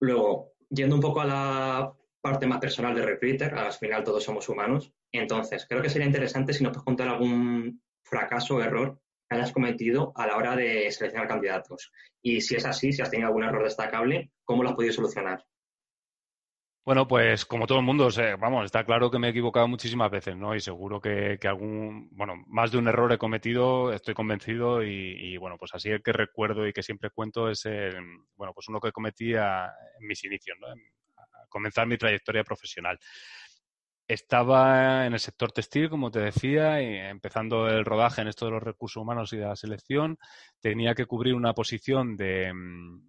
[0.00, 4.48] Luego, yendo un poco a la parte más personal de Recruiter, al final todos somos
[4.48, 4.92] humanos.
[5.12, 9.52] Entonces, creo que sería interesante si nos puedes contar algún fracaso o error que hayas
[9.52, 11.92] cometido a la hora de seleccionar candidatos.
[12.22, 15.44] Y si es así, si has tenido algún error destacable, ¿cómo lo has podido solucionar?
[16.84, 20.34] Bueno, pues como todo el mundo, vamos, está claro que me he equivocado muchísimas veces,
[20.36, 20.54] ¿no?
[20.54, 25.58] Y seguro que, algún, bueno, más de un error he cometido, estoy convencido y, bueno,
[25.58, 27.94] pues así el que recuerdo y que siempre cuento es el,
[28.36, 29.68] bueno, pues uno que cometí en
[30.00, 30.68] mis inicios, ¿no?
[30.68, 32.98] a comenzar mi trayectoria profesional.
[34.06, 38.52] Estaba en el sector textil, como te decía, y empezando el rodaje en esto de
[38.52, 40.18] los recursos humanos y de la selección.
[40.60, 42.50] Tenía que cubrir una posición de,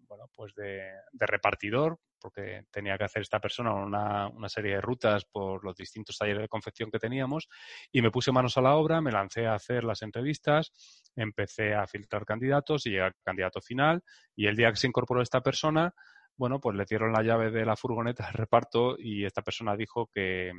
[0.08, 5.26] bueno, pues de repartidor porque tenía que hacer esta persona una, una, serie de rutas
[5.26, 7.48] por los distintos talleres de confección que teníamos
[7.92, 10.72] y me puse manos a la obra, me lancé a hacer las entrevistas,
[11.16, 14.04] empecé a filtrar candidatos y llegué al candidato final
[14.36, 15.94] y el día que se incorporó esta persona,
[16.36, 20.10] bueno, pues le dieron la llave de la furgoneta al reparto y esta persona dijo
[20.14, 20.52] que,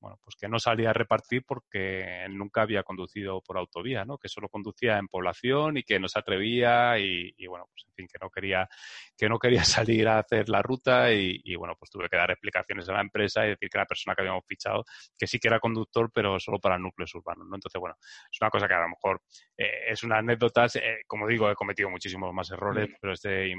[0.00, 4.18] bueno, pues que no salía a repartir porque nunca había conducido por autovía, ¿no?
[4.18, 8.08] Que solo conducía en población y que no se atrevía y, bueno, pues en fin,
[8.12, 8.68] que no quería,
[9.16, 12.88] que no quería salir a hacer la ruta y, bueno, pues tuve que dar explicaciones
[12.88, 14.84] a la empresa y decir que la persona que habíamos fichado,
[15.18, 17.54] que sí que era conductor, pero solo para núcleos urbanos, ¿no?
[17.54, 19.22] Entonces, bueno, es una cosa que a lo mejor
[19.56, 23.54] eh, es una anécdota, eh, como digo, he cometido muchísimos más errores, pero este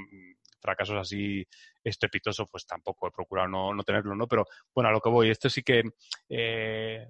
[0.60, 1.46] fracasos así
[1.82, 4.26] estrepitosos, pues tampoco he procurado no, no, tenerlo, ¿no?
[4.26, 4.44] Pero
[4.74, 5.82] bueno, a lo que voy, esto sí que
[6.28, 7.08] eh,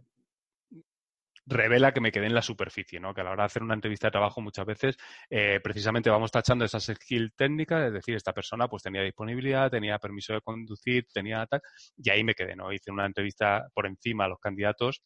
[1.49, 3.15] revela que me quedé en la superficie, ¿no?
[3.15, 4.97] Que a la hora de hacer una entrevista de trabajo muchas veces
[5.31, 9.99] eh, precisamente vamos tachando esas skills técnicas, es decir, esta persona pues tenía disponibilidad, tenía
[9.99, 11.63] permiso de conducir, tenía tal,
[11.97, 12.73] y ahí me quedé, ¿no?
[12.73, 15.03] Hice una entrevista por encima a los candidatos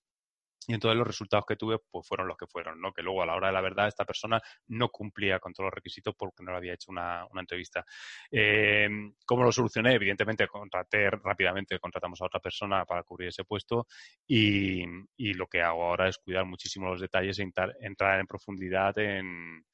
[0.69, 2.93] y entonces los resultados que tuve pues fueron los que fueron, ¿no?
[2.93, 5.75] Que luego a la hora de la verdad esta persona no cumplía con todos los
[5.75, 7.85] requisitos porque no le había hecho una, entrevista.
[8.31, 8.89] Eh,
[9.25, 9.95] ¿Cómo lo solucioné?
[9.95, 13.87] Evidentemente contraté rápidamente, contratamos a otra persona para cubrir ese puesto
[14.27, 14.85] y,
[15.35, 19.65] lo que hago ahora es cuidar muchísimo los detalles e entrar en profundidad en,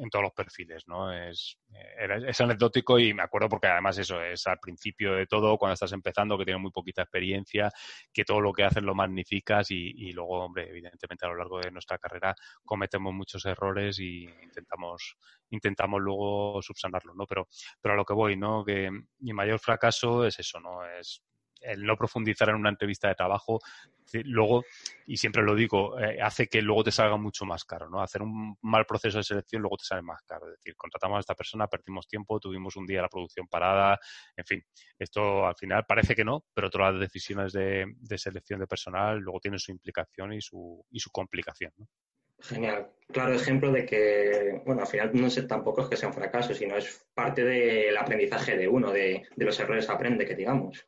[0.00, 1.12] en todos los perfiles, ¿no?
[1.12, 1.58] Es,
[2.40, 6.38] anecdótico y me acuerdo porque además eso es al principio de todo, cuando estás empezando,
[6.38, 7.70] que tienes muy poquita experiencia,
[8.12, 11.70] que todo lo que haces lo magnificas y, luego, hombre, evidentemente a lo largo de
[11.70, 12.34] nuestra carrera
[12.64, 15.16] cometemos muchos errores y intentamos,
[15.50, 17.26] intentamos luego subsanarlo, ¿no?
[17.26, 17.48] Pero,
[17.80, 18.64] pero a lo que voy, ¿no?
[18.64, 20.84] Que mi mayor fracaso es eso, ¿no?
[20.98, 21.22] Es
[21.60, 23.60] el no profundizar en una entrevista de trabajo,
[24.24, 24.64] luego,
[25.06, 28.02] y siempre lo digo, eh, hace que luego te salga mucho más caro, ¿no?
[28.02, 30.46] Hacer un mal proceso de selección luego te sale más caro.
[30.46, 33.98] Es decir, contratamos a esta persona, perdimos tiempo, tuvimos un día la producción parada,
[34.36, 34.64] en fin,
[34.98, 39.40] esto al final parece que no, pero todas las decisiones de, selección de personal luego
[39.40, 41.72] tienen su implicación y su, y su complicación,
[42.42, 42.90] Genial.
[43.12, 46.54] Claro ejemplo de que, bueno, al final no sé tampoco es que sea un fracaso,
[46.54, 50.86] sino es parte del aprendizaje de uno, de, de los errores aprende, que digamos.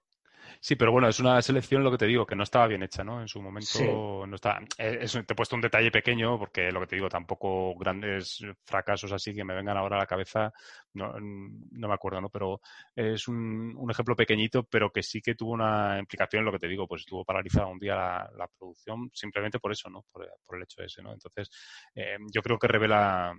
[0.65, 3.03] Sí, pero bueno, es una selección, lo que te digo, que no estaba bien hecha,
[3.03, 3.21] ¿no?
[3.21, 4.61] En su momento no está.
[4.79, 9.11] Eh, te he puesto un detalle pequeño, porque lo que te digo, tampoco grandes fracasos
[9.11, 10.53] así que me vengan ahora a la cabeza,
[10.95, 12.29] no, no me acuerdo, ¿no?
[12.29, 12.61] Pero
[12.95, 16.69] es un, un, ejemplo pequeñito, pero que sí que tuvo una implicación, lo que te
[16.69, 20.05] digo, pues estuvo paralizada un día la, producción, simplemente por eso, ¿no?
[20.13, 21.13] Por, el hecho ese, ¿no?
[21.13, 21.51] Entonces,
[21.97, 23.35] eh, yo creo que revela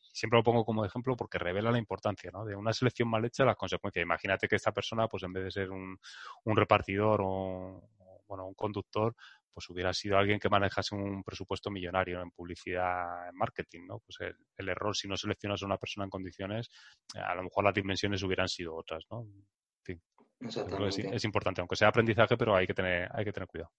[0.00, 2.44] siempre lo pongo como ejemplo porque revela la importancia ¿no?
[2.44, 4.02] de una selección mal hecha, las consecuencias.
[4.02, 5.98] Imagínate que esta persona, pues en vez de ser un,
[6.44, 7.88] un repartidor o,
[8.26, 9.14] bueno, un conductor,
[9.52, 13.98] pues hubiera sido alguien que manejase un presupuesto millonario en publicidad, en marketing, ¿no?
[14.00, 16.70] Pues el, error, si no seleccionas a una persona en condiciones,
[17.14, 19.20] a lo mejor las dimensiones hubieran sido otras, ¿no?
[19.20, 20.02] En fin.
[20.40, 23.70] Es, importante, aunque sea aprendizaje, pero hay que tener, hay que tener cuidado.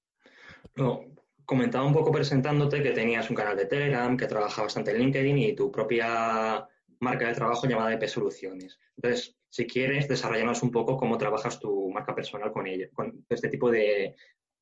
[0.76, 1.02] No,
[1.46, 5.38] comentaba un poco presentándote que tenías un canal de Telegram, que trabaja bastante en LinkedIn
[5.38, 6.68] y tu propia
[7.00, 8.80] marca de trabajo llamada EP Soluciones.
[8.96, 13.50] Entonces, si quieres, desarrollamos un poco cómo trabajas tu marca personal con ella, con este
[13.50, 14.16] tipo de,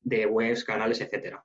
[0.04, 1.44] webs, canales, etcétera.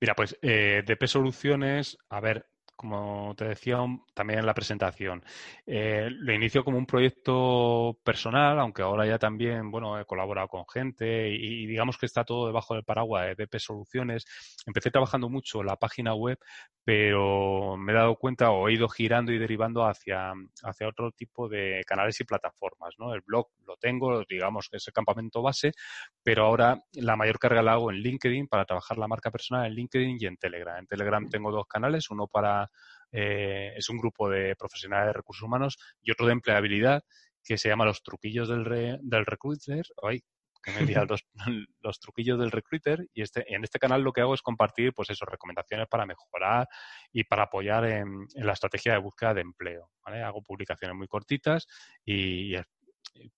[0.00, 2.46] Mira, pues eh, DP Soluciones, a ver,
[2.82, 3.78] como te decía
[4.12, 5.22] también en la presentación.
[5.64, 10.64] Eh, lo inicio como un proyecto personal, aunque ahora ya también, bueno, he colaborado con
[10.68, 14.24] gente y, digamos que está todo debajo del paraguas de BP Soluciones.
[14.66, 16.38] Empecé trabajando mucho la página web,
[16.82, 20.32] pero me he dado cuenta o he ido girando y derivando hacia,
[20.64, 23.14] hacia otro tipo de canales y plataformas, ¿no?
[23.14, 25.70] El blog lo tengo, digamos que es el campamento base,
[26.24, 29.74] pero ahora la mayor carga la hago en LinkedIn para trabajar la marca personal en
[29.74, 30.78] LinkedIn y en Telegram.
[30.78, 32.71] En Telegram tengo dos canales, uno para
[33.10, 37.02] eh, es un grupo de profesionales de recursos humanos y otro de empleabilidad
[37.44, 39.84] que se llama Los Truquillos del, del Recruiter.
[40.02, 40.22] Ay,
[40.62, 41.24] que me los,
[41.80, 45.10] los, truquillos del recruiter y este, en este canal lo que hago es compartir pues
[45.10, 46.68] eso, recomendaciones para mejorar
[47.12, 49.90] y para apoyar en, la estrategia de búsqueda de empleo.
[50.04, 51.66] Hago publicaciones muy cortitas
[52.04, 52.54] y,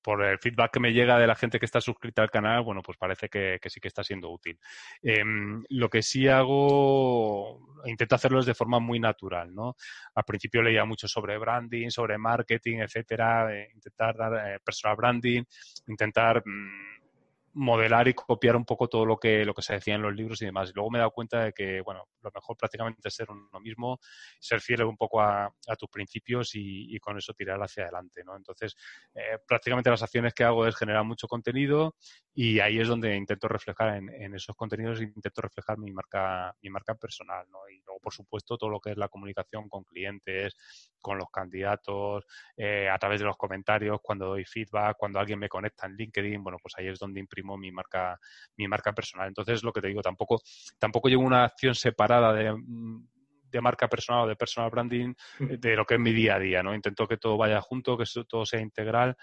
[0.03, 2.83] por el feedback que me llega de la gente que está suscrita al canal, bueno,
[2.83, 4.59] pues parece que, sí que está siendo útil.
[5.03, 9.77] Em, lo que sí hago, intento hacerlo de forma muy natural, ¿no?
[10.15, 15.43] Al principio leía mucho sobre branding, sobre marketing, etcétera, eh, intentar dar eh, personal branding,
[15.87, 17.04] intentar mm,
[17.55, 20.43] modelar y copiar un poco todo lo que, lo que se decía en los libros
[20.43, 20.71] y demás.
[20.71, 23.61] Y luego me he dado cuenta de que, bueno, lo mejor prácticamente es ser uno
[23.61, 23.99] mismo,
[24.41, 28.37] ser fiel un poco a, tus principios y, con eso tirar hacia adelante, ¿no?
[28.37, 28.75] Entonces,
[29.15, 31.95] eh, prácticamente las acciones que hago es generar mucho contenido
[32.33, 36.95] y ahí es donde intento reflejar en, esos contenidos, intento reflejar mi marca, mi marca
[36.95, 37.69] personal, ¿no?
[37.69, 40.57] Y luego, por supuesto, todo lo que es la comunicación con clientes,
[41.01, 42.25] con los candidatos,
[42.57, 46.43] eh, a través de los comentarios, cuando doy feedback, cuando alguien me conecta en LinkedIn,
[46.43, 48.19] bueno, pues ahí es donde imprimo mi marca,
[48.57, 49.29] mi marca personal.
[49.29, 50.41] Entonces, lo que te digo, tampoco,
[50.79, 52.55] tampoco llevo una acción separada de,
[53.55, 56.63] de marca personal o de personal branding de lo que es mi día a día,
[56.63, 56.75] ¿no?
[56.75, 59.17] Intento que todo vaya junto, que todo sea integral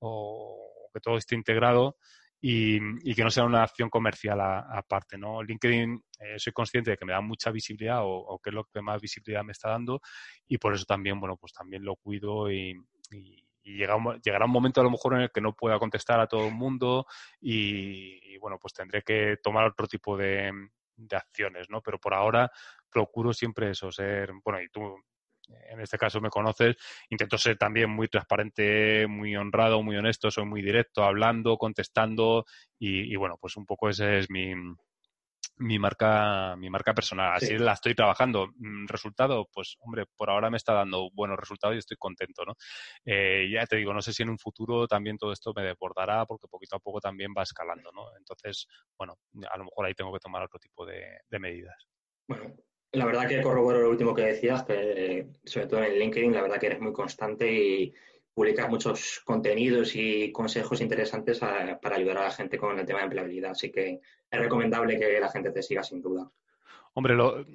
[0.00, 1.96] o que todo esté integrado
[2.40, 5.42] y, que no sea una acción comercial aparte, ¿no?
[5.42, 8.82] LinkedIn, eh, soy consciente de que me da mucha visibilidad o, que es lo que
[8.82, 10.00] más visibilidad me está dando
[10.46, 12.74] y por eso también, bueno, pues también lo cuido y,
[13.74, 13.96] llegará
[14.44, 17.06] un momento a lo mejor en el que no pueda contestar a todo el mundo
[17.40, 20.52] y, bueno, pues tendré que tomar otro tipo de,
[20.96, 21.80] de acciones, ¿no?
[21.82, 22.50] Pero por ahora
[22.90, 24.96] procuro siempre eso, ser, bueno, y tú
[25.68, 26.76] en este caso me conoces,
[27.08, 32.46] intento ser también muy transparente, muy honrado, muy honesto, soy muy directo, hablando, contestando
[32.78, 34.54] y, bueno, pues un poco ese es mi,
[35.56, 37.34] mi marca, mi marca personal.
[37.34, 38.48] Así la estoy trabajando.
[38.56, 42.54] Mm, resultado, pues hombre, por ahora me está dando buenos resultados y estoy contento, ¿no?
[43.04, 46.26] Eh, ya te digo, no sé si en un futuro también todo esto me desbordará
[46.26, 48.16] porque poquito a poco también va escalando, ¿no?
[48.18, 49.18] Entonces, bueno,
[49.50, 51.86] a lo mejor ahí tengo que tomar otro tipo de, de medidas.
[52.28, 52.54] Bueno,
[52.92, 56.58] la verdad que corroboro lo último que decías, que sobre todo en LinkedIn, la verdad
[56.58, 57.94] que eres muy constante y
[58.36, 63.06] publicas muchos contenidos y consejos interesantes para ayudar a la gente con el tema de
[63.06, 63.52] empleabilidad.
[63.52, 63.98] Así que
[64.30, 66.30] es recomendable que la gente te siga sin duda.
[66.92, 67.46] Hombre, lo,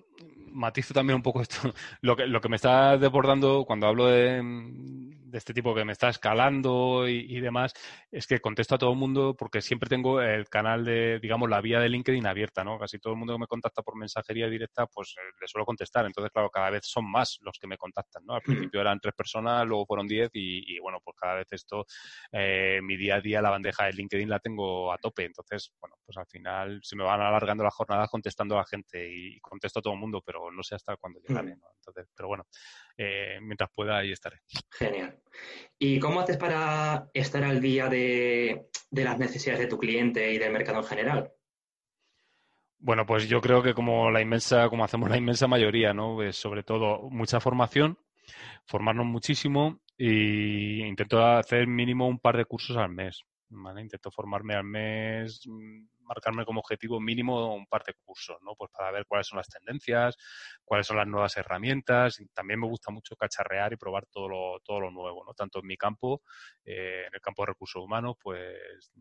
[0.47, 1.71] matizo también un poco esto.
[2.01, 4.41] Lo que, lo que me está desbordando cuando hablo de,
[5.31, 7.73] de este tipo que me está escalando y, demás,
[8.11, 11.61] es que contesto a todo el mundo porque siempre tengo el canal de, digamos, la
[11.61, 12.77] vía de LinkedIn abierta, ¿no?
[12.77, 16.05] Casi todo el mundo que me contacta por mensajería directa, pues eh, le suelo contestar.
[16.05, 18.35] Entonces, claro, cada vez son más los que me contactan, ¿no?
[18.35, 21.85] Al principio eran tres personas, luego fueron diez y, bueno, pues cada vez esto,
[22.31, 25.23] eh, mi día a día, la bandeja de LinkedIn la tengo a tope.
[25.23, 29.09] Entonces, bueno, pues al final se me van alargando las jornadas contestando a la gente
[29.09, 31.67] y, contesto a todo el mundo, pero no sé hasta cuándo llegaré, ¿no?
[31.77, 32.45] Entonces, pero bueno,
[32.97, 34.41] eh, mientras pueda ahí estaré.
[34.71, 35.19] Genial.
[35.77, 40.51] ¿Y cómo haces para estar al día de, las necesidades de tu cliente y del
[40.51, 41.31] mercado en general?
[42.77, 46.15] Bueno, pues yo creo que como la inmensa, como hacemos la inmensa mayoría, ¿no?
[46.15, 47.97] Pues sobre todo mucha formación,
[48.65, 53.23] formarnos muchísimo e intento hacer mínimo un par de cursos al mes.
[53.79, 58.55] Intento formarme al mes, mm, marcarme como objetivo mínimo un par de cursos, ¿no?
[58.55, 60.17] Pues para ver cuáles son las tendencias,
[60.63, 62.21] cuáles son las nuevas herramientas.
[62.33, 65.33] También me gusta mucho cacharrear y probar todo lo, todo lo nuevo, ¿no?
[65.33, 66.21] Tanto en mi campo,
[66.63, 68.91] eh, en el campo de recursos humanos, pues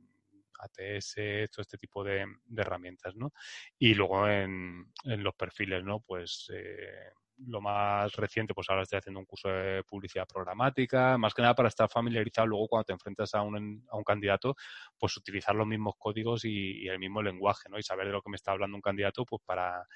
[0.58, 3.32] ATS, todo este tipo de, herramientas, ¿no?
[3.78, 6.00] Y luego en, en, los perfiles, ¿no?
[6.00, 7.12] Pues eh,
[7.46, 11.54] lo más reciente, pues ahora estoy haciendo un curso de publicidad programática, más que nada
[11.54, 14.54] para estar familiarizado luego cuando te enfrentas a un, a un candidato,
[14.98, 17.78] pues utilizar los mismos códigos y, el mismo lenguaje, ¿no?
[17.78, 19.86] Y saber de lo que me está hablando un candidato, pues para,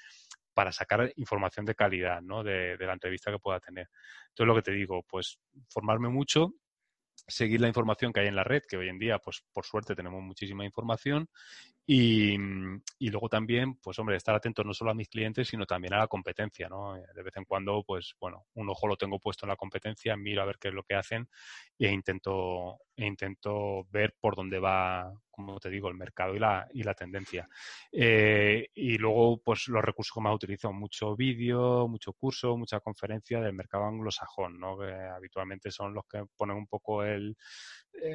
[0.53, 2.43] para sacar información de calidad, ¿no?
[2.43, 3.89] De, de la entrevista que pueda tener.
[4.29, 6.53] Entonces, lo que te digo, pues formarme mucho,
[7.27, 9.95] seguir la información que hay en la red, que hoy en día, pues por suerte
[9.95, 11.27] tenemos muchísima información
[11.85, 12.35] y,
[12.97, 15.99] y, luego también, pues hombre, estar atento no solo a mis clientes, sino también a
[15.99, 16.95] la competencia, ¿no?
[16.95, 20.41] De vez en cuando, pues bueno, un ojo lo tengo puesto en la competencia, miro
[20.41, 21.29] a ver qué es lo que hacen
[21.77, 26.67] e intento, e intento ver por dónde va, como te digo, el mercado y la,
[26.73, 27.47] y la tendencia.
[27.91, 33.41] Eh, y luego, pues los recursos que más utilizo, mucho vídeo, mucho curso, mucha conferencia
[33.41, 34.77] del mercado anglosajón, ¿no?
[34.77, 37.35] Que habitualmente son los que ponen un poco el,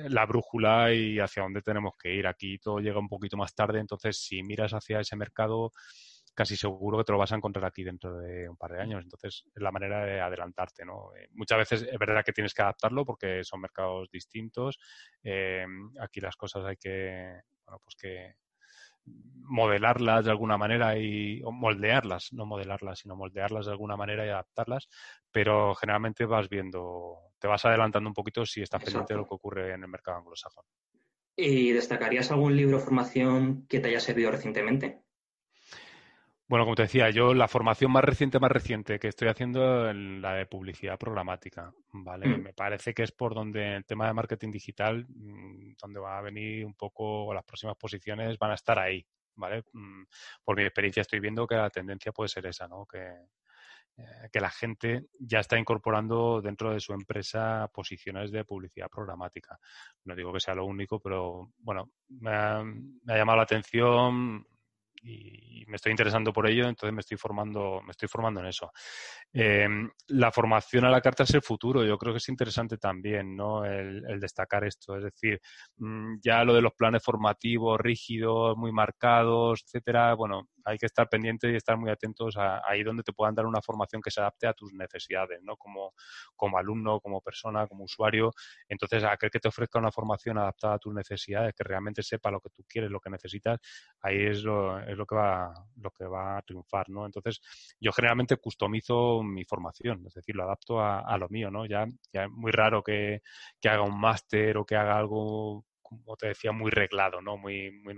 [0.09, 2.27] la brújula y hacia dónde tenemos que ir.
[2.27, 5.73] Aquí todo llega un poquito más tarde, entonces si miras hacia ese mercado,
[6.35, 9.03] casi seguro que te lo vas a encontrar aquí dentro de un par de años.
[9.03, 11.15] Entonces, es la manera de adelantarte, ¿no?
[11.17, 14.79] Eh, muchas veces es verdad que tienes que adaptarlo porque son mercados distintos.
[15.23, 15.67] Eh,
[16.01, 18.35] aquí las cosas hay que, bueno, pues que
[19.05, 24.29] modelarlas de alguna manera y o moldearlas, no modelarlas, sino moldearlas de alguna manera y
[24.29, 24.89] adaptarlas,
[25.33, 29.35] pero generalmente vas viendo, te vas adelantando un poquito si estás pendiente de lo que
[29.35, 30.65] ocurre en el mercado anglosajón.
[31.37, 35.01] ¿Y destacarías algún libro o formación que te haya servido recientemente?
[36.47, 39.97] Bueno, como te decía, yo la formación más reciente, más reciente que estoy haciendo es
[39.97, 42.27] la de publicidad programática, ¿vale?
[42.27, 42.43] Mm.
[42.43, 46.23] Me parece que es por donde el tema de marketing digital, mm, donde va a
[46.23, 49.63] venir un poco las próximas posiciones, van a estar ahí, ¿vale?
[49.73, 50.03] Mm,
[50.45, 52.85] por mi experiencia estoy viendo que la tendencia puede ser esa, ¿no?
[52.85, 53.29] Que,
[54.33, 59.59] que la gente ya está incorporando dentro de su empresa posiciones de publicidad programática.
[60.05, 62.63] No digo que sea lo único, pero bueno, me ha
[63.07, 64.47] llamado la atención
[65.03, 68.73] y me estoy interesando por ello, entonces me estoy formando, me estoy formando en eso.
[69.33, 73.37] Em, la formación a la carta es el futuro, yo creo que es interesante también,
[73.37, 73.65] ¿no?
[73.65, 75.41] El, destacar esto, es decir,
[75.79, 81.09] mm, ya lo de los planes formativos rígidos, muy marcados, etcétera, bueno, hay que estar
[81.09, 84.21] pendiente y estar muy atentos a, ahí donde te puedan dar una formación que se
[84.21, 85.57] adapte a tus necesidades, ¿no?
[85.57, 85.95] Como,
[86.37, 88.33] como alumno, como persona, como usuario.
[88.69, 92.41] Entonces, aquel que te ofrezca una formación adaptada a tus necesidades, que realmente sepa lo
[92.41, 93.59] que tú quieres, lo que necesitas,
[94.03, 97.07] ahí es lo, es lo que va, lo que va a triunfar, ¿no?
[97.07, 97.41] Entonces,
[97.81, 101.67] yo generalmente customizo mi formación, es decir, lo adapto a, lo mío, ¿no?
[101.67, 103.23] Ya, ya es muy raro que,
[103.61, 107.37] que haga un máster o que haga algo como te decía, muy reglado, ¿no?
[107.37, 107.95] Muy, muy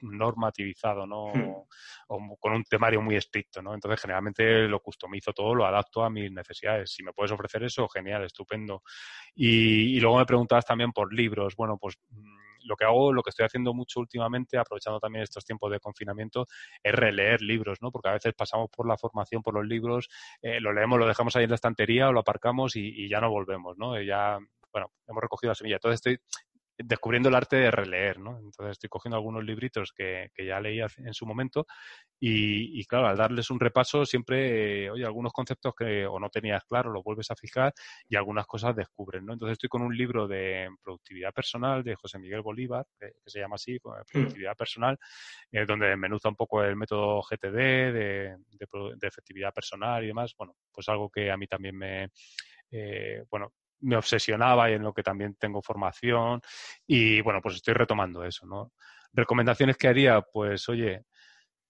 [0.00, 1.26] normativizado, ¿no?
[1.32, 1.54] Hmm.
[2.08, 3.74] O, con un temario muy estricto, ¿no?
[3.74, 6.92] Entonces, generalmente lo customizo todo, lo adapto a mis necesidades.
[6.92, 8.82] Si me puedes ofrecer eso, genial, estupendo.
[9.34, 11.54] Y, y luego me preguntabas también por libros.
[11.54, 15.44] Bueno, pues mm, lo que hago, lo que estoy haciendo mucho últimamente, aprovechando también estos
[15.44, 16.46] tiempos de confinamiento,
[16.82, 17.90] es releer libros, ¿no?
[17.90, 20.08] Porque a veces pasamos por la formación, por los libros,
[20.40, 23.30] eh, lo leemos, lo dejamos ahí en la estantería o lo aparcamos y, ya no
[23.30, 24.00] volvemos, ¿no?
[24.00, 24.38] ya,
[24.72, 25.76] bueno, hemos recogido la semilla.
[25.76, 26.18] Entonces estoy
[26.84, 28.38] descubriendo el arte de releer, ¿no?
[28.38, 31.66] Entonces estoy cogiendo algunos libritos que, que ya leí en su momento
[32.24, 36.92] y, claro, al darles un repaso siempre, oye, algunos conceptos que o no tenías claro
[36.92, 37.74] los vuelves a fijar
[38.08, 39.32] y algunas cosas descubren, ¿no?
[39.32, 43.56] Entonces estoy con un libro de productividad personal de José Miguel Bolívar, que, se llama
[43.56, 44.12] así, pues, mm.
[44.12, 44.98] productividad personal,
[45.50, 50.32] eh, donde menuza un poco el método GTD de, de, efectividad personal y demás.
[50.38, 52.10] Bueno, pues algo que a mí también me,
[52.70, 53.52] eh, bueno,
[53.82, 56.40] me obsesionaba y en lo que también tengo formación
[56.86, 58.72] y bueno, pues estoy retomando eso, ¿no?
[59.12, 61.04] Recomendaciones que haría, pues oye,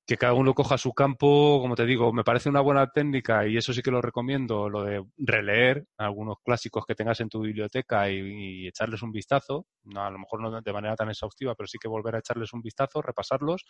[0.07, 3.57] que cada uno coja su campo, como te digo, me parece una buena técnica y
[3.57, 8.11] eso sí que lo recomiendo, lo de releer algunos clásicos que tengas en tu biblioteca
[8.11, 11.79] y, echarles un vistazo, no, a lo mejor no de manera tan exhaustiva, pero sí
[11.79, 13.65] que volver a echarles un vistazo, repasarlos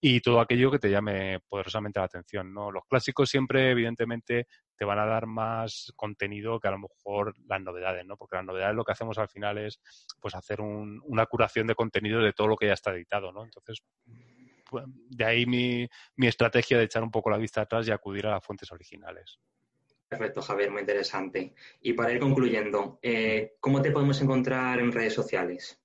[0.00, 2.70] y todo aquello que te llame poderosamente la atención, ¿no?
[2.70, 4.46] Los clásicos siempre, evidentemente,
[4.76, 8.16] te van a dar más contenido que a lo mejor las novedades, ¿no?
[8.16, 9.80] Porque las novedades lo que hacemos al final es
[10.20, 13.44] pues hacer una curación de contenido de todo lo que ya está editado, ¿no?
[13.44, 13.82] Entonces,
[14.72, 18.32] de ahí mi, mi estrategia de echar un poco la vista atrás y acudir a
[18.32, 19.38] las fuentes originales.
[20.08, 21.54] Perfecto, Javier, muy interesante.
[21.80, 25.80] Y para ir concluyendo, eh, ¿cómo te podemos encontrar en redes sociales?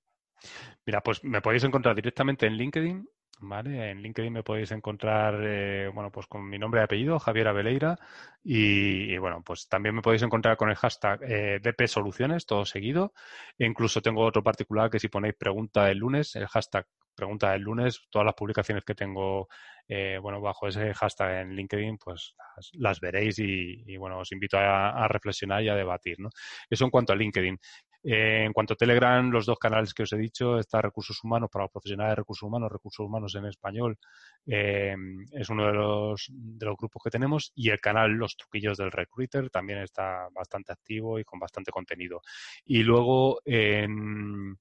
[0.86, 3.08] Mira, pues me podéis encontrar directamente en LinkedIn,
[3.40, 3.90] ¿vale?
[3.90, 7.98] En LinkedIn me podéis encontrar, eh, bueno, pues con mi nombre y apellido, Javier Abeleira,
[8.44, 13.12] y, bueno, pues también me podéis encontrar con el hashtag eh, DP Soluciones, todo seguido.
[13.58, 17.62] E incluso tengo otro particular que si ponéis pregunta el lunes, el hashtag pregunta el
[17.62, 19.48] lunes, todas las publicaciones que tengo,
[19.88, 22.34] eh, bueno, bajo ese hashtag en LinkedIn, pues
[22.74, 26.30] las, veréis y, bueno, os invito a, reflexionar y a debatir, ¿no?
[26.68, 27.58] Eso en cuanto a LinkedIn.
[28.04, 31.48] Eh, en cuanto a Telegram, los dos canales que os he dicho, está Recursos Humanos
[31.52, 33.96] para los profesionales de recursos humanos, Recursos Humanos en español,
[34.44, 34.96] eh,
[35.30, 38.90] es uno de los, de los grupos que tenemos, y el canal Los Truquillos del
[38.90, 42.22] Recruiter también está bastante activo y con bastante contenido.
[42.64, 44.58] Y luego en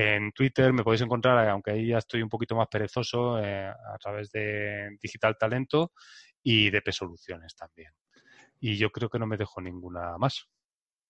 [0.00, 3.98] en Twitter me podéis encontrar, aunque ahí ya estoy un poquito más perezoso, eh, a
[3.98, 5.92] través de Digital Talento
[6.40, 7.90] y de P Soluciones también.
[8.60, 10.48] Y yo creo que no me dejo ninguna más.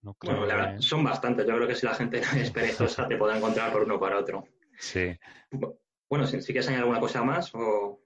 [0.01, 1.47] bueno, la verdad, son bastantes.
[1.47, 4.49] Yo creo que si la gente es perezosa te puede encontrar por uno por otro.
[4.79, 5.15] Sí.
[6.09, 8.01] Bueno, si, si quieres añadir alguna cosa más o...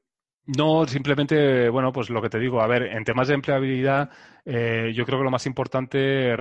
[0.47, 4.11] No, simplemente, bueno, pues lo que te digo, a ver, en temas de empleabilidad,
[4.45, 6.35] eh, yo creo que lo más importante,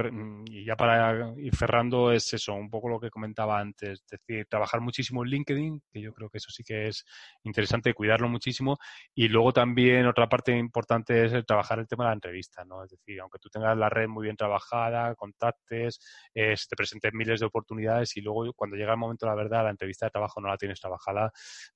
[0.47, 4.47] y ya para ir cerrando, es eso, un poco lo que comentaba antes, es decir,
[4.49, 7.05] trabajar muchísimo en LinkedIn, que yo creo que eso sí que es
[7.43, 8.79] interesante, cuidarlo muchísimo,
[9.13, 12.83] y luego también otra parte importante es el trabajar el tema de la entrevista, ¿no?
[12.83, 15.99] Es decir, aunque tú tengas la red muy bien trabajada, contactes,
[16.33, 19.69] eh, te presenten miles de oportunidades y luego cuando llega el momento la verdad, la
[19.69, 21.31] entrevista de trabajo no la tienes trabajada,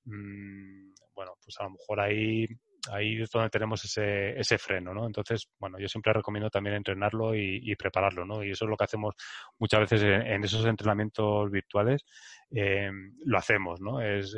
[0.06, 2.46] mmm, bueno, pues a lo mejor ahí ahí
[2.94, 5.06] es donde tenemos ese, ese freno, ¿no?
[5.06, 8.42] Entonces, bueno, yo siempre recomiendo también entrenarlo y, prepararlo, ¿no?
[8.42, 9.14] Y eso es lo que hacemos
[9.58, 12.04] muchas veces en, esos entrenamientos virtuales,
[12.50, 12.90] eh,
[13.24, 14.00] lo hacemos, ¿no?
[14.00, 14.36] Es,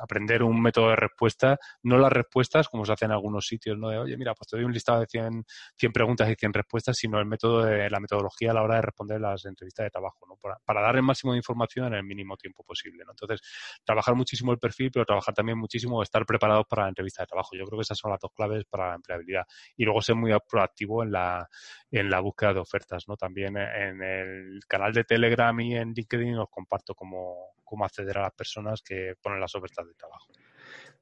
[0.00, 3.88] aprender un método de respuesta, no las respuestas como se hace en algunos sitios, ¿no?
[3.88, 5.44] Oye, mira, pues te doy un listado de 100,
[5.76, 8.82] 100 preguntas y 100 respuestas, sino el método de la metodología a la hora de
[8.82, 10.36] responder las entrevistas de trabajo, ¿no?
[10.36, 13.04] Para, dar el máximo de información en el mínimo tiempo posible.
[13.08, 13.40] Entonces,
[13.84, 17.50] trabajar muchísimo el perfil, pero trabajar también muchísimo estar preparados para la entrevista de trabajo.
[17.56, 19.44] Yo creo que esas son las dos claves para la empleabilidad.
[19.76, 21.48] Y luego ser muy proactivo en la,
[21.90, 23.16] en la búsqueda de ofertas, ¿no?
[23.16, 28.22] También en el canal de Telegram y en LinkedIn os comparto cómo, cómo acceder a
[28.22, 30.32] las personas que ponen las ofertas de trabajo.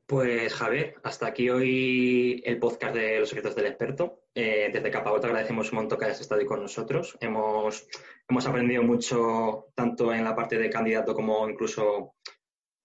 [0.08, 4.22] Pues Javier, hasta aquí hoy el podcast de los secretos del experto.
[4.34, 7.18] Eh, desde Capagol te agradecemos un montón que hayas estado con nosotros.
[7.20, 7.86] Hemos,
[8.26, 12.14] hemos aprendido mucho tanto en la parte de candidato como incluso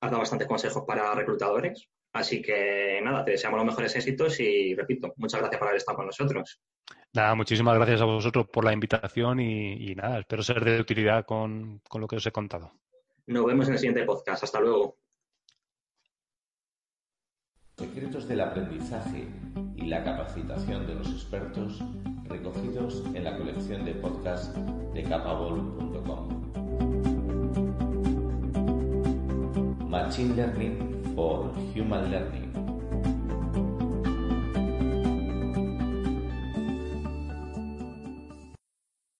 [0.01, 1.87] has dado bastantes consejos para reclutadores.
[2.13, 5.97] Así que nada, te deseamos los mejores éxitos y repito, muchas gracias por haber estado
[5.97, 6.61] con nosotros.
[7.11, 11.81] Nada, muchísimas gracias a vosotros por la invitación y, nada, espero ser de utilidad con,
[11.89, 12.71] con lo que os he contado.
[13.25, 14.43] Nos vemos en el siguiente podcast.
[14.43, 14.97] Hasta luego.
[17.77, 19.27] Secretos del aprendizaje
[19.75, 21.81] y la capacitación de los expertos
[22.25, 26.43] recogidos en la colección de podcast de capabol.com.
[29.89, 32.62] Machine Learning for human learning.